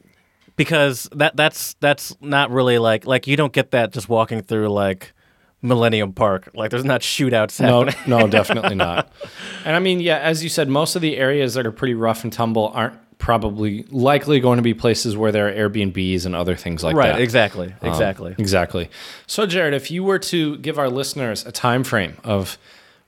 because 0.58 1.08
that 1.16 1.38
that's 1.38 1.76
that's 1.80 2.16
not 2.20 2.52
really 2.52 2.78
like 2.78 3.06
like 3.06 3.26
you 3.26 3.38
don't 3.38 3.54
get 3.54 3.72
that 3.72 3.94
just 3.94 4.10
walking 4.10 4.42
through 4.42 4.68
like 4.70 5.14
Millennium 5.62 6.14
Park. 6.14 6.50
Like 6.54 6.72
there's 6.72 6.84
not 6.84 7.02
shootouts 7.02 7.60
No, 7.62 7.88
no, 8.08 8.28
definitely 8.28 8.76
not. 8.76 9.12
And 9.64 9.76
I 9.76 9.80
mean, 9.80 10.00
yeah, 10.00 10.18
as 10.18 10.44
you 10.44 10.50
said, 10.50 10.70
most 10.70 10.96
of 10.96 11.04
the 11.04 11.18
areas 11.18 11.54
that 11.54 11.68
are 11.68 11.72
pretty 11.72 11.94
rough 11.94 12.24
and 12.24 12.34
tumble 12.34 12.72
aren't 12.74 12.96
probably 13.20 13.84
likely 13.92 14.40
going 14.40 14.58
to 14.58 14.64
be 14.64 14.74
places 14.74 15.16
where 15.16 15.32
there 15.32 15.48
are 15.48 15.70
Airbnbs 15.70 16.26
and 16.26 16.36
other 16.36 16.56
things 16.56 16.84
like 16.84 16.96
right, 16.96 17.10
that. 17.10 17.14
Right, 17.14 17.22
exactly. 17.22 17.68
Um, 17.82 17.90
Exactly. 17.90 18.36
exactly. 18.40 18.90
So, 19.28 19.46
Jared, 19.46 19.76
if 19.76 19.92
you 19.92 20.04
were 20.04 20.18
to 20.18 20.58
give 20.58 20.80
our 20.80 20.90
listeners 20.90 21.46
a 21.46 21.52
time 21.52 21.84
frame 21.84 22.18
of 22.24 22.58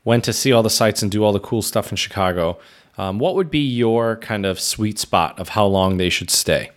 when 0.03 0.21
to 0.21 0.31
see 0.31 0.51
all 0.51 0.61
the 0.61 0.69
sites 0.69 1.01
and 1.01 1.11
do 1.11 1.23
all 1.23 1.33
the 1.33 1.39
cool 1.39 1.63
stuff 1.63 1.89
in 1.89 1.97
Chicago, 1.97 2.59
um, 2.99 3.17
what 3.17 3.33
would 3.33 3.49
be 3.49 3.59
your 3.59 4.17
kind 4.17 4.45
of 4.45 4.59
sweet 4.59 4.99
spot 4.99 5.39
of 5.39 5.49
how 5.49 5.65
long 5.65 5.97
they 5.97 6.09
should 6.09 6.29
stay? 6.29 6.69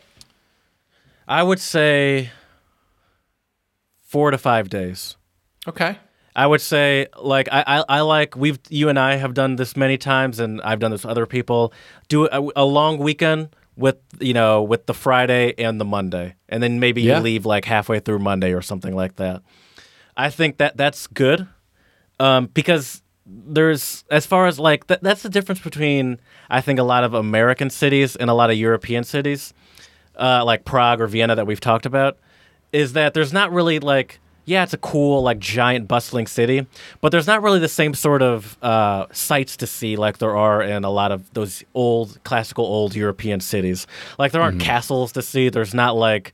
I 1.28 1.42
would 1.42 1.60
say 1.60 2.30
4 4.00 4.30
to 4.30 4.38
5 4.38 4.70
days. 4.70 5.16
Okay. 5.68 5.98
I 6.34 6.46
would 6.46 6.60
say 6.60 7.06
like 7.18 7.48
I, 7.50 7.64
I 7.66 7.84
I 7.88 8.00
like 8.02 8.36
we've 8.36 8.58
you 8.68 8.88
and 8.90 8.98
I 8.98 9.16
have 9.16 9.32
done 9.32 9.56
this 9.56 9.74
many 9.76 9.96
times 9.96 10.38
and 10.38 10.60
I've 10.62 10.78
done 10.80 10.90
this 10.90 11.02
with 11.04 11.10
other 11.10 11.24
people. 11.26 11.72
Do 12.08 12.26
a, 12.26 12.46
a 12.56 12.64
long 12.64 12.98
weekend 12.98 13.48
with 13.76 13.96
you 14.20 14.34
know 14.34 14.62
with 14.62 14.84
the 14.86 14.92
Friday 14.94 15.54
and 15.56 15.80
the 15.80 15.84
Monday, 15.86 16.34
and 16.48 16.62
then 16.62 16.78
maybe 16.78 17.00
Yeah. 17.02 17.16
you 17.18 17.22
leave 17.22 17.46
like 17.46 17.64
halfway 17.64 18.00
through 18.00 18.18
Monday 18.18 18.52
or 18.52 18.60
something 18.62 18.94
like 18.94 19.16
that. 19.16 19.42
I 20.16 20.28
think 20.30 20.58
that 20.58 20.76
that's 20.76 21.06
good 21.06 21.46
um, 22.20 22.46
because 22.52 23.02
there's 23.24 24.04
as 24.10 24.26
far 24.26 24.46
as 24.46 24.58
like 24.58 24.86
that, 24.88 25.02
that's 25.02 25.22
the 25.22 25.28
difference 25.30 25.60
between 25.60 26.20
I 26.50 26.60
think 26.60 26.78
a 26.78 26.82
lot 26.84 27.02
of 27.02 27.14
American 27.14 27.70
cities 27.70 28.14
and 28.14 28.28
a 28.28 28.34
lot 28.34 28.50
of 28.50 28.56
European 28.58 29.04
cities, 29.04 29.54
uh, 30.18 30.44
like 30.44 30.64
Prague 30.66 31.00
or 31.00 31.06
Vienna 31.06 31.34
that 31.34 31.46
we've 31.46 31.60
talked 31.60 31.86
about, 31.86 32.18
is 32.72 32.92
that 32.92 33.14
there's 33.14 33.32
not 33.32 33.52
really 33.52 33.78
like 33.80 34.20
yeah 34.46 34.62
it's 34.62 34.72
a 34.72 34.78
cool 34.78 35.22
like 35.22 35.38
giant 35.38 35.86
bustling 35.86 36.26
city, 36.26 36.66
but 37.00 37.12
there's 37.12 37.26
not 37.26 37.42
really 37.42 37.58
the 37.58 37.68
same 37.68 37.92
sort 37.92 38.22
of 38.22 38.56
uh, 38.62 39.06
sights 39.12 39.56
to 39.58 39.66
see 39.66 39.96
like 39.96 40.18
there 40.18 40.36
are 40.36 40.62
in 40.62 40.84
a 40.84 40.90
lot 40.90 41.12
of 41.12 41.30
those 41.34 41.62
old 41.74 42.18
classical 42.24 42.64
old 42.64 42.94
European 42.96 43.40
cities. 43.40 43.86
Like 44.18 44.32
there 44.32 44.40
aren't 44.40 44.60
castles 44.60 45.12
to 45.12 45.22
see. 45.22 45.50
There's 45.50 45.74
not 45.74 45.96
like 45.96 46.32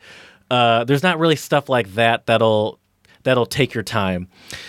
uh, 0.51 0.85
there's 0.85 1.03
not 1.03 1.19
really 1.19 1.37
stuff 1.37 1.69
like 1.69 1.95
that 1.95 2.27
that'll 2.27 2.79
that'll 3.25 3.47
take 3.47 3.75
your 3.75 3.83
time. 3.83 4.29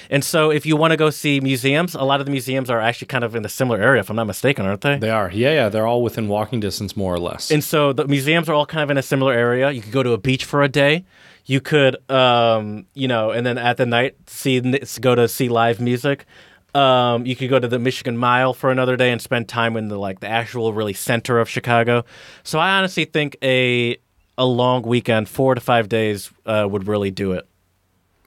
And 0.10 0.24
so 0.24 0.52
if 0.52 0.66
you 0.66 0.76
want 0.76 0.92
to 0.92 0.98
go 0.98 1.10
see 1.10 1.40
museums, 1.40 1.96
a 1.96 2.04
lot 2.04 2.20
of 2.20 2.26
the 2.26 2.32
museums 2.32 2.70
are 2.70 2.80
actually 2.80 3.08
kind 3.08 3.24
of 3.24 3.36
in 3.36 3.46
a 3.46 3.50
similar 3.50 3.82
area, 3.82 4.00
if 4.00 4.10
I'm 4.10 4.16
not 4.16 4.28
mistaken, 4.28 4.66
aren't 4.66 4.82
they? 4.82 4.98
They 4.98 5.10
are. 5.10 5.32
Yeah, 5.32 5.54
yeah. 5.54 5.70
They're 5.70 5.88
all 5.88 6.02
within 6.02 6.28
walking 6.28 6.60
distance, 6.60 6.96
more 6.96 7.14
or 7.14 7.20
less. 7.20 7.52
And 7.52 7.64
so 7.64 7.94
the 7.94 8.08
museums 8.08 8.50
are 8.50 8.54
all 8.54 8.66
kind 8.66 8.84
of 8.84 8.92
in 8.92 8.98
a 8.98 9.02
similar 9.02 9.34
area. 9.34 9.72
You 9.72 9.82
could 9.82 9.92
go 9.92 10.04
to 10.04 10.12
a 10.12 10.18
beach 10.18 10.46
for 10.46 10.64
a 10.64 10.70
day. 10.70 11.06
You 11.46 11.60
could, 11.60 11.98
um, 12.10 12.86
you 12.94 13.08
know, 13.08 13.32
and 13.32 13.46
then 13.46 13.58
at 13.58 13.78
the 13.78 13.86
night 13.86 14.16
see 14.28 14.60
go 15.02 15.16
to 15.16 15.28
see 15.28 15.50
live 15.50 15.80
music. 15.82 16.26
Um, 16.74 17.26
you 17.26 17.36
could 17.36 17.50
go 17.50 17.60
to 17.60 17.68
the 17.68 17.78
Michigan 17.78 18.18
Mile 18.18 18.54
for 18.54 18.72
another 18.72 18.96
day 18.98 19.12
and 19.12 19.22
spend 19.22 19.48
time 19.48 19.78
in 19.78 19.90
the 19.90 19.98
like 19.98 20.22
the 20.22 20.28
actual 20.28 20.74
really 20.74 20.94
center 20.94 21.40
of 21.40 21.48
Chicago. 21.50 22.04
So 22.44 22.60
I 22.60 22.78
honestly 22.78 23.06
think 23.06 23.38
a 23.44 23.98
a 24.38 24.46
long 24.46 24.82
weekend, 24.84 25.30
four 25.30 25.54
to 25.54 25.62
five 25.62 25.90
days, 25.90 26.32
uh, 26.46 26.68
would 26.70 26.88
really 26.88 27.12
do 27.12 27.34
it. 27.34 27.48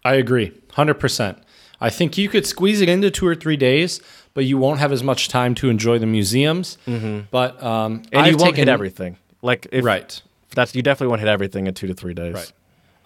I 0.05 0.15
agree, 0.15 0.53
hundred 0.73 0.95
percent. 0.95 1.39
I 1.81 1.91
think 1.91 2.17
you 2.17 2.29
could 2.29 2.47
squeeze 2.47 2.81
it 2.81 2.89
into 2.89 3.11
two 3.11 3.27
or 3.27 3.35
three 3.35 3.57
days, 3.57 4.01
but 4.35 4.45
you 4.45 4.57
won't 4.59 4.79
have 4.79 4.93
as 4.93 5.03
much 5.03 5.29
time 5.29 5.55
to 5.57 5.69
enjoy 5.69 5.99
the 5.99 6.07
museums. 6.07 6.79
Mm-hmm. 6.87 7.27
But 7.31 7.61
um, 7.63 8.03
and 8.13 8.23
I've 8.23 8.33
you 8.33 8.37
won't 8.37 8.51
taken- 8.55 8.69
hit 8.69 8.69
everything. 8.69 9.17
Like 9.43 9.67
if, 9.73 9.85
Right. 9.85 10.23
That's 10.55 10.75
you 10.75 10.83
definitely 10.83 11.09
won't 11.09 11.21
hit 11.21 11.29
everything 11.29 11.67
in 11.67 11.75
two 11.75 11.87
to 11.89 11.95
three 11.95 12.15
days. 12.15 12.33
Right. 12.35 12.53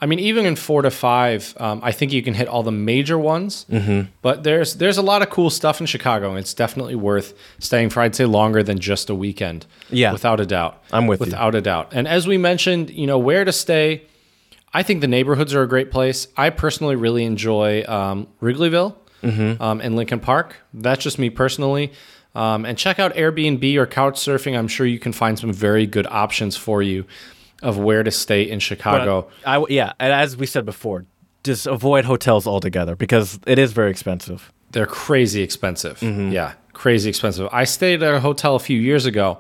I 0.03 0.07
mean, 0.07 0.19
even 0.19 0.47
in 0.47 0.57
four 0.57 0.83
to 0.83 0.91
five, 0.91 1.55
um, 1.61 1.81
I 1.83 1.93
think 1.93 2.13
you 2.13 2.23
can 2.23 2.33
hit 2.35 2.49
all 2.49 2.63
the 2.63 2.73
major 2.73 3.19
ones. 3.19 3.67
Mm-hmm. 3.71 4.09
But 4.23 4.45
there's 4.45 4.75
there's 4.77 4.97
a 4.99 5.03
lot 5.03 5.21
of 5.23 5.29
cool 5.31 5.51
stuff 5.51 5.79
in 5.81 5.87
Chicago, 5.87 6.31
and 6.31 6.39
it's 6.39 6.55
definitely 6.55 6.95
worth 6.95 7.35
staying 7.59 7.91
for. 7.91 8.01
I'd 8.01 8.15
say 8.15 8.25
longer 8.25 8.63
than 8.63 8.79
just 8.79 9.11
a 9.11 9.15
weekend. 9.15 9.67
Yeah. 9.91 10.13
without 10.13 10.41
a 10.41 10.47
doubt. 10.47 10.83
I'm 10.93 11.07
with 11.07 11.21
you. 11.21 11.27
without 11.27 11.55
a 11.55 11.61
doubt. 11.61 11.93
And 11.93 12.09
as 12.09 12.27
we 12.27 12.39
mentioned, 12.39 12.91
you 12.91 13.07
know 13.07 13.19
where 13.19 13.45
to 13.45 13.53
stay. 13.53 14.03
I 14.73 14.83
think 14.85 15.01
the 15.01 15.09
neighborhoods 15.09 15.53
are 15.55 15.63
a 15.63 15.69
great 15.69 15.91
place. 15.91 16.29
I 16.37 16.51
personally 16.51 16.95
really 16.97 17.25
enjoy 17.25 17.85
um, 17.87 18.27
Wrigleyville 18.41 18.95
Mm-hmm. 19.23 19.63
um, 19.63 19.83
and 19.83 19.97
Lincoln 19.97 20.19
Park. 20.21 20.57
That's 20.73 21.03
just 21.05 21.19
me 21.19 21.29
personally. 21.29 21.93
Um, 22.35 22.65
and 22.65 22.79
check 22.79 22.99
out 22.99 23.13
Airbnb 23.17 23.75
or 23.77 23.87
Couchsurfing. 23.87 24.57
I'm 24.57 24.67
sure 24.69 24.87
you 24.87 24.99
can 24.99 25.13
find 25.13 25.39
some 25.39 25.53
very 25.53 25.85
good 25.87 26.07
options 26.07 26.57
for 26.57 26.81
you 26.81 27.05
of 27.63 27.79
where 27.79 28.03
to 28.03 28.11
stay 28.11 28.43
in 28.43 28.59
But 28.59 28.63
Chicago. 28.63 29.29
I 29.45 29.65
yeah, 29.69 29.93
and 29.99 30.13
as 30.13 30.37
we 30.37 30.47
said 30.47 30.65
before, 30.65 31.05
just 31.45 31.67
avoid 31.67 32.05
hotels 32.05 32.47
altogether 32.47 32.97
because 32.97 33.39
it 33.47 33.59
is 33.59 33.73
very 33.73 33.91
expensive. 33.91 34.53
They're 34.73 34.87
crazy 34.87 35.43
expensive. 35.43 36.01
Mm-hmm. 36.01 36.33
Yeah, 36.33 36.53
crazy 36.73 37.09
expensive. 37.09 37.49
I 37.53 37.65
stayed 37.65 38.03
at 38.03 38.15
a 38.15 38.21
hotel 38.21 38.55
a 38.55 38.61
few 38.61 38.81
years 38.81 39.07
ago 39.07 39.39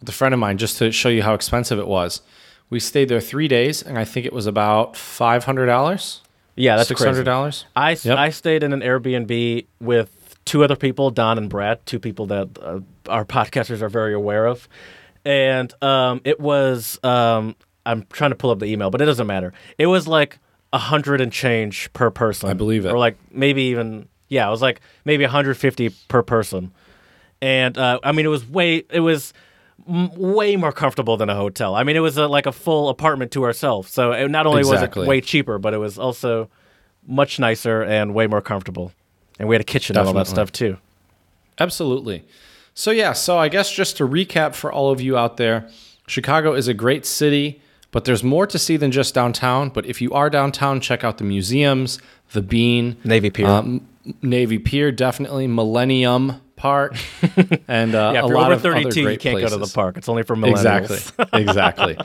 with 0.00 0.08
a 0.08 0.12
friend 0.12 0.34
of 0.34 0.40
mine 0.40 0.58
just 0.58 0.78
to 0.78 0.90
show 0.90 1.08
you 1.08 1.22
how 1.22 1.34
expensive 1.34 1.78
it 1.78 1.86
was. 1.86 2.22
We 2.68 2.80
stayed 2.80 3.08
there 3.08 3.20
three 3.20 3.48
days, 3.48 3.82
and 3.82 3.98
I 3.98 4.04
think 4.04 4.26
it 4.26 4.32
was 4.32 4.46
about 4.46 4.96
five 4.96 5.44
hundred 5.44 5.66
dollars. 5.66 6.22
Yeah, 6.56 6.76
that's 6.76 6.88
six 6.88 7.02
hundred 7.02 7.24
dollars. 7.24 7.64
I, 7.74 7.92
Yep. 8.02 8.18
I 8.18 8.30
stayed 8.30 8.62
in 8.62 8.72
an 8.72 8.80
Airbnb 8.80 9.66
with 9.80 10.36
two 10.44 10.62
other 10.64 10.76
people, 10.76 11.10
Don 11.10 11.38
and 11.38 11.48
Brad, 11.48 11.84
two 11.86 11.98
people 11.98 12.26
that 12.26 12.48
uh, 12.60 12.80
our 13.08 13.24
podcasters 13.24 13.82
are 13.82 13.88
very 13.88 14.14
aware 14.14 14.46
of. 14.46 14.68
And 15.24 15.72
um, 15.82 16.20
it 16.24 16.40
was, 16.40 16.98
um, 17.04 17.54
I'm 17.84 18.06
trying 18.12 18.30
to 18.30 18.36
pull 18.36 18.50
up 18.50 18.58
the 18.58 18.66
email, 18.66 18.90
but 18.90 19.02
it 19.02 19.06
doesn't 19.06 19.26
matter. 19.26 19.52
It 19.78 19.86
was 19.86 20.08
like 20.08 20.38
a 20.72 20.78
hundred 20.78 21.20
and 21.20 21.32
change 21.32 21.92
per 21.92 22.10
person. 22.10 22.48
I 22.48 22.54
believe 22.54 22.86
it. 22.86 22.90
Or 22.92 22.98
like 22.98 23.16
maybe 23.32 23.62
even 23.64 24.08
yeah, 24.28 24.46
it 24.46 24.50
was 24.50 24.62
like 24.62 24.80
maybe 25.04 25.24
150 25.24 25.90
per 26.08 26.22
person. 26.22 26.72
And 27.42 27.76
uh, 27.76 27.98
I 28.02 28.12
mean, 28.12 28.24
it 28.24 28.30
was 28.30 28.48
way 28.48 28.84
it 28.90 29.00
was 29.00 29.34
m- 29.88 30.10
way 30.14 30.56
more 30.56 30.72
comfortable 30.72 31.16
than 31.16 31.28
a 31.28 31.34
hotel. 31.34 31.74
I 31.74 31.82
mean, 31.84 31.96
it 31.96 32.00
was 32.00 32.16
a, 32.16 32.26
like 32.28 32.46
a 32.46 32.52
full 32.52 32.88
apartment 32.88 33.32
to 33.32 33.44
ourselves. 33.44 33.90
So 33.92 34.12
it, 34.12 34.30
not 34.30 34.46
only 34.46 34.60
Exactly. 34.60 35.00
was 35.00 35.06
it 35.06 35.08
way 35.08 35.20
cheaper, 35.20 35.58
but 35.58 35.74
it 35.74 35.78
was 35.78 35.98
also 35.98 36.48
much 37.06 37.38
nicer 37.38 37.82
and 37.82 38.14
way 38.14 38.26
more 38.26 38.40
comfortable. 38.40 38.92
And 39.38 39.48
we 39.48 39.54
had 39.54 39.60
a 39.60 39.64
kitchen 39.64 39.96
and 39.96 40.06
all 40.06 40.12
that 40.14 40.26
Definitely. 40.26 40.34
stuff 40.34 40.52
too. 40.52 40.76
Absolutely. 41.58 42.24
So, 42.74 42.90
yeah, 42.90 43.12
so 43.12 43.38
I 43.38 43.48
guess 43.48 43.70
just 43.72 43.96
to 43.98 44.06
recap 44.06 44.54
for 44.54 44.72
all 44.72 44.90
of 44.90 45.00
you 45.00 45.16
out 45.16 45.36
there, 45.36 45.68
Chicago 46.06 46.54
is 46.54 46.68
a 46.68 46.74
great 46.74 47.04
city, 47.06 47.60
but 47.90 48.04
there's 48.04 48.24
more 48.24 48.46
to 48.46 48.58
see 48.58 48.76
than 48.76 48.90
just 48.90 49.14
downtown. 49.14 49.68
But 49.68 49.86
if 49.86 50.00
you 50.00 50.12
are 50.12 50.30
downtown, 50.30 50.80
check 50.80 51.04
out 51.04 51.18
the 51.18 51.24
museums, 51.24 51.98
the 52.32 52.42
Bean, 52.42 52.96
Navy 53.04 53.30
Pier. 53.30 53.46
um, 53.46 53.86
Navy 54.22 54.58
Pier, 54.58 54.90
definitely, 54.92 55.46
Millennium 55.46 56.40
Park, 56.60 56.94
and 57.68 57.94
uh, 57.94 58.10
yeah, 58.12 58.22
a 58.22 58.26
lot 58.26 58.52
over 58.52 58.52
of 58.52 58.58
other 58.60 58.72
32, 58.74 59.00
you 59.00 59.06
can't 59.16 59.34
places. 59.38 59.50
go 59.50 59.58
to 59.58 59.66
the 59.66 59.72
park. 59.74 59.96
It's 59.96 60.10
only 60.10 60.24
for 60.24 60.36
millennials. 60.36 60.90
Exactly. 61.30 61.40
exactly. 61.40 61.98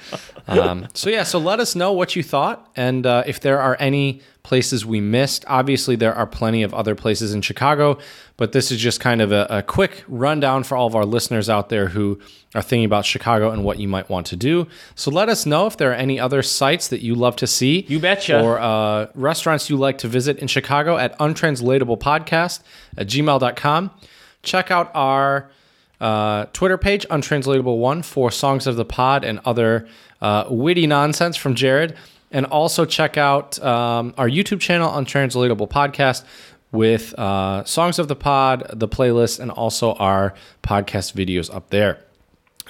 Um, 0.48 0.88
so 0.94 1.10
yeah, 1.10 1.24
so 1.24 1.40
let 1.40 1.60
us 1.60 1.76
know 1.76 1.92
what 1.92 2.16
you 2.16 2.24
thought, 2.24 2.72
and 2.74 3.06
uh, 3.06 3.24
if 3.28 3.42
there 3.42 3.60
are 3.60 3.76
any 3.82 4.22
places 4.46 4.86
we 4.86 5.02
missed. 5.02 5.44
Obviously, 5.48 5.96
there 5.96 6.14
are 6.14 6.28
plenty 6.28 6.62
of 6.62 6.74
other 6.74 6.94
places 6.94 7.34
in 7.34 7.42
Chicago, 7.42 7.98
but 8.38 8.52
this 8.52 8.72
is 8.72 8.80
just 8.80 9.00
kind 9.00 9.20
of 9.20 9.32
a, 9.32 9.48
a 9.50 9.64
quick 9.64 10.04
rundown 10.08 10.64
for 10.64 10.78
all 10.78 10.86
of 10.86 10.96
our 10.96 11.04
listeners 11.04 11.50
out 11.50 11.70
there 11.70 11.88
who 11.88 12.20
are 12.54 12.62
thinking 12.62 12.86
about 12.86 13.06
Chicago 13.06 13.50
and 13.50 13.64
what 13.64 13.80
you 13.80 13.88
might 13.88 14.08
want 14.08 14.28
to 14.28 14.36
do. 14.36 14.68
So 14.94 15.10
let 15.10 15.30
us 15.30 15.48
know 15.48 15.66
if 15.66 15.78
there 15.78 15.90
are 15.92 15.96
any 15.96 16.20
other 16.20 16.44
sites 16.44 16.88
that 16.90 17.02
you 17.02 17.16
love 17.16 17.36
to 17.38 17.48
see. 17.48 17.86
You 17.90 18.00
betcha. 18.00 18.42
Or 18.42 18.60
uh, 18.60 19.08
restaurants 19.16 19.70
you 19.70 19.78
like 19.78 19.98
to 20.00 20.08
visit 20.08 20.38
in 20.38 20.48
Chicago 20.48 20.98
at 20.98 21.18
untranslatablepodcast 21.18 22.60
at 22.98 23.08
gmail.com. 23.08 23.92
Check 24.46 24.72
out 24.72 24.92
our 24.94 25.50
uh, 26.00 26.46
Twitter 26.54 26.78
page, 26.78 27.06
Untranslatable 27.10 27.80
One, 27.80 28.02
for 28.02 28.32
songs 28.32 28.68
of 28.68 28.76
the 28.76 28.86
pod 28.86 29.24
and 29.24 29.40
other 29.46 29.88
uh, 30.22 30.46
witty 30.50 30.88
nonsense 30.88 31.36
from 31.36 31.56
Jared. 31.56 31.98
And 32.32 32.46
also 32.46 32.86
check 32.86 33.18
out 33.18 33.62
um, 33.64 34.14
our 34.18 34.28
YouTube 34.28 34.60
channel, 34.60 34.96
Untranslatable 34.96 35.68
Podcast, 35.68 36.26
with 36.72 37.14
uh, 37.18 37.64
songs 37.64 38.00
of 38.00 38.08
the 38.08 38.16
pod, 38.16 38.66
the 38.74 38.88
playlist, 38.88 39.40
and 39.40 39.52
also 39.52 39.94
our 39.94 40.34
podcast 40.62 41.14
videos 41.14 41.54
up 41.54 41.70
there. 41.70 42.05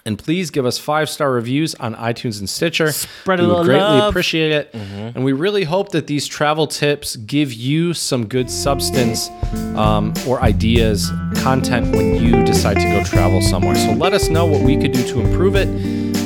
And 0.07 0.19
please 0.19 0.51
give 0.51 0.67
us 0.67 0.77
five 0.77 1.09
star 1.09 1.31
reviews 1.31 1.73
on 1.75 1.95
iTunes 1.95 2.37
and 2.37 2.47
Stitcher. 2.47 2.91
Spread 2.91 3.39
a 3.39 3.41
we 3.41 3.47
would 3.47 3.51
little 3.53 3.65
greatly 3.65 3.81
love. 3.99 4.09
appreciate 4.09 4.51
it. 4.51 4.69
And 4.75 5.25
we 5.25 5.33
really 5.33 5.63
hope 5.63 5.93
that 5.93 6.05
these 6.05 6.27
travel 6.27 6.67
tips 6.67 7.15
give 7.15 7.51
you 7.51 7.91
some 7.95 8.27
good 8.27 8.51
substance 8.51 9.29
um, 9.75 10.13
or 10.27 10.43
ideas, 10.43 11.09
content 11.37 11.95
when 11.95 12.21
you 12.21 12.43
decide 12.45 12.75
to 12.75 12.83
go 12.85 13.03
travel 13.03 13.41
somewhere. 13.41 13.73
So 13.75 13.93
let 13.93 14.13
us 14.13 14.29
know 14.29 14.45
what 14.45 14.61
we 14.61 14.77
could 14.77 14.91
do 14.91 15.07
to 15.07 15.21
improve 15.21 15.55
it. 15.55 15.67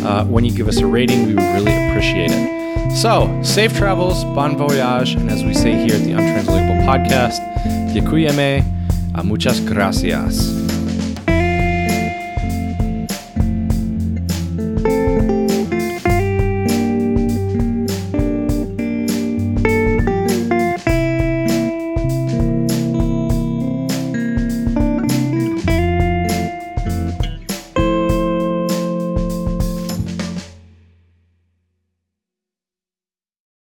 Uh, 0.04 0.26
when 0.26 0.44
you 0.44 0.52
give 0.52 0.68
us 0.68 0.80
a 0.80 0.86
rating, 0.86 1.28
we 1.28 1.36
would 1.36 1.54
really 1.54 1.90
appreciate 1.90 2.32
it. 2.32 2.98
So, 2.98 3.42
safe 3.44 3.78
travels, 3.78 4.24
bon 4.24 4.58
voyage, 4.58 5.14
and 5.14 5.30
as 5.30 5.44
we 5.44 5.54
say 5.54 5.74
here 5.74 5.96
at 5.96 6.04
the 6.04 6.12
Untranslatable 6.14 6.84
Podcast, 6.86 7.40
Děkujeme 7.94 8.64
a 9.14 9.24
muchas 9.24 9.60
gracias. 9.60 10.69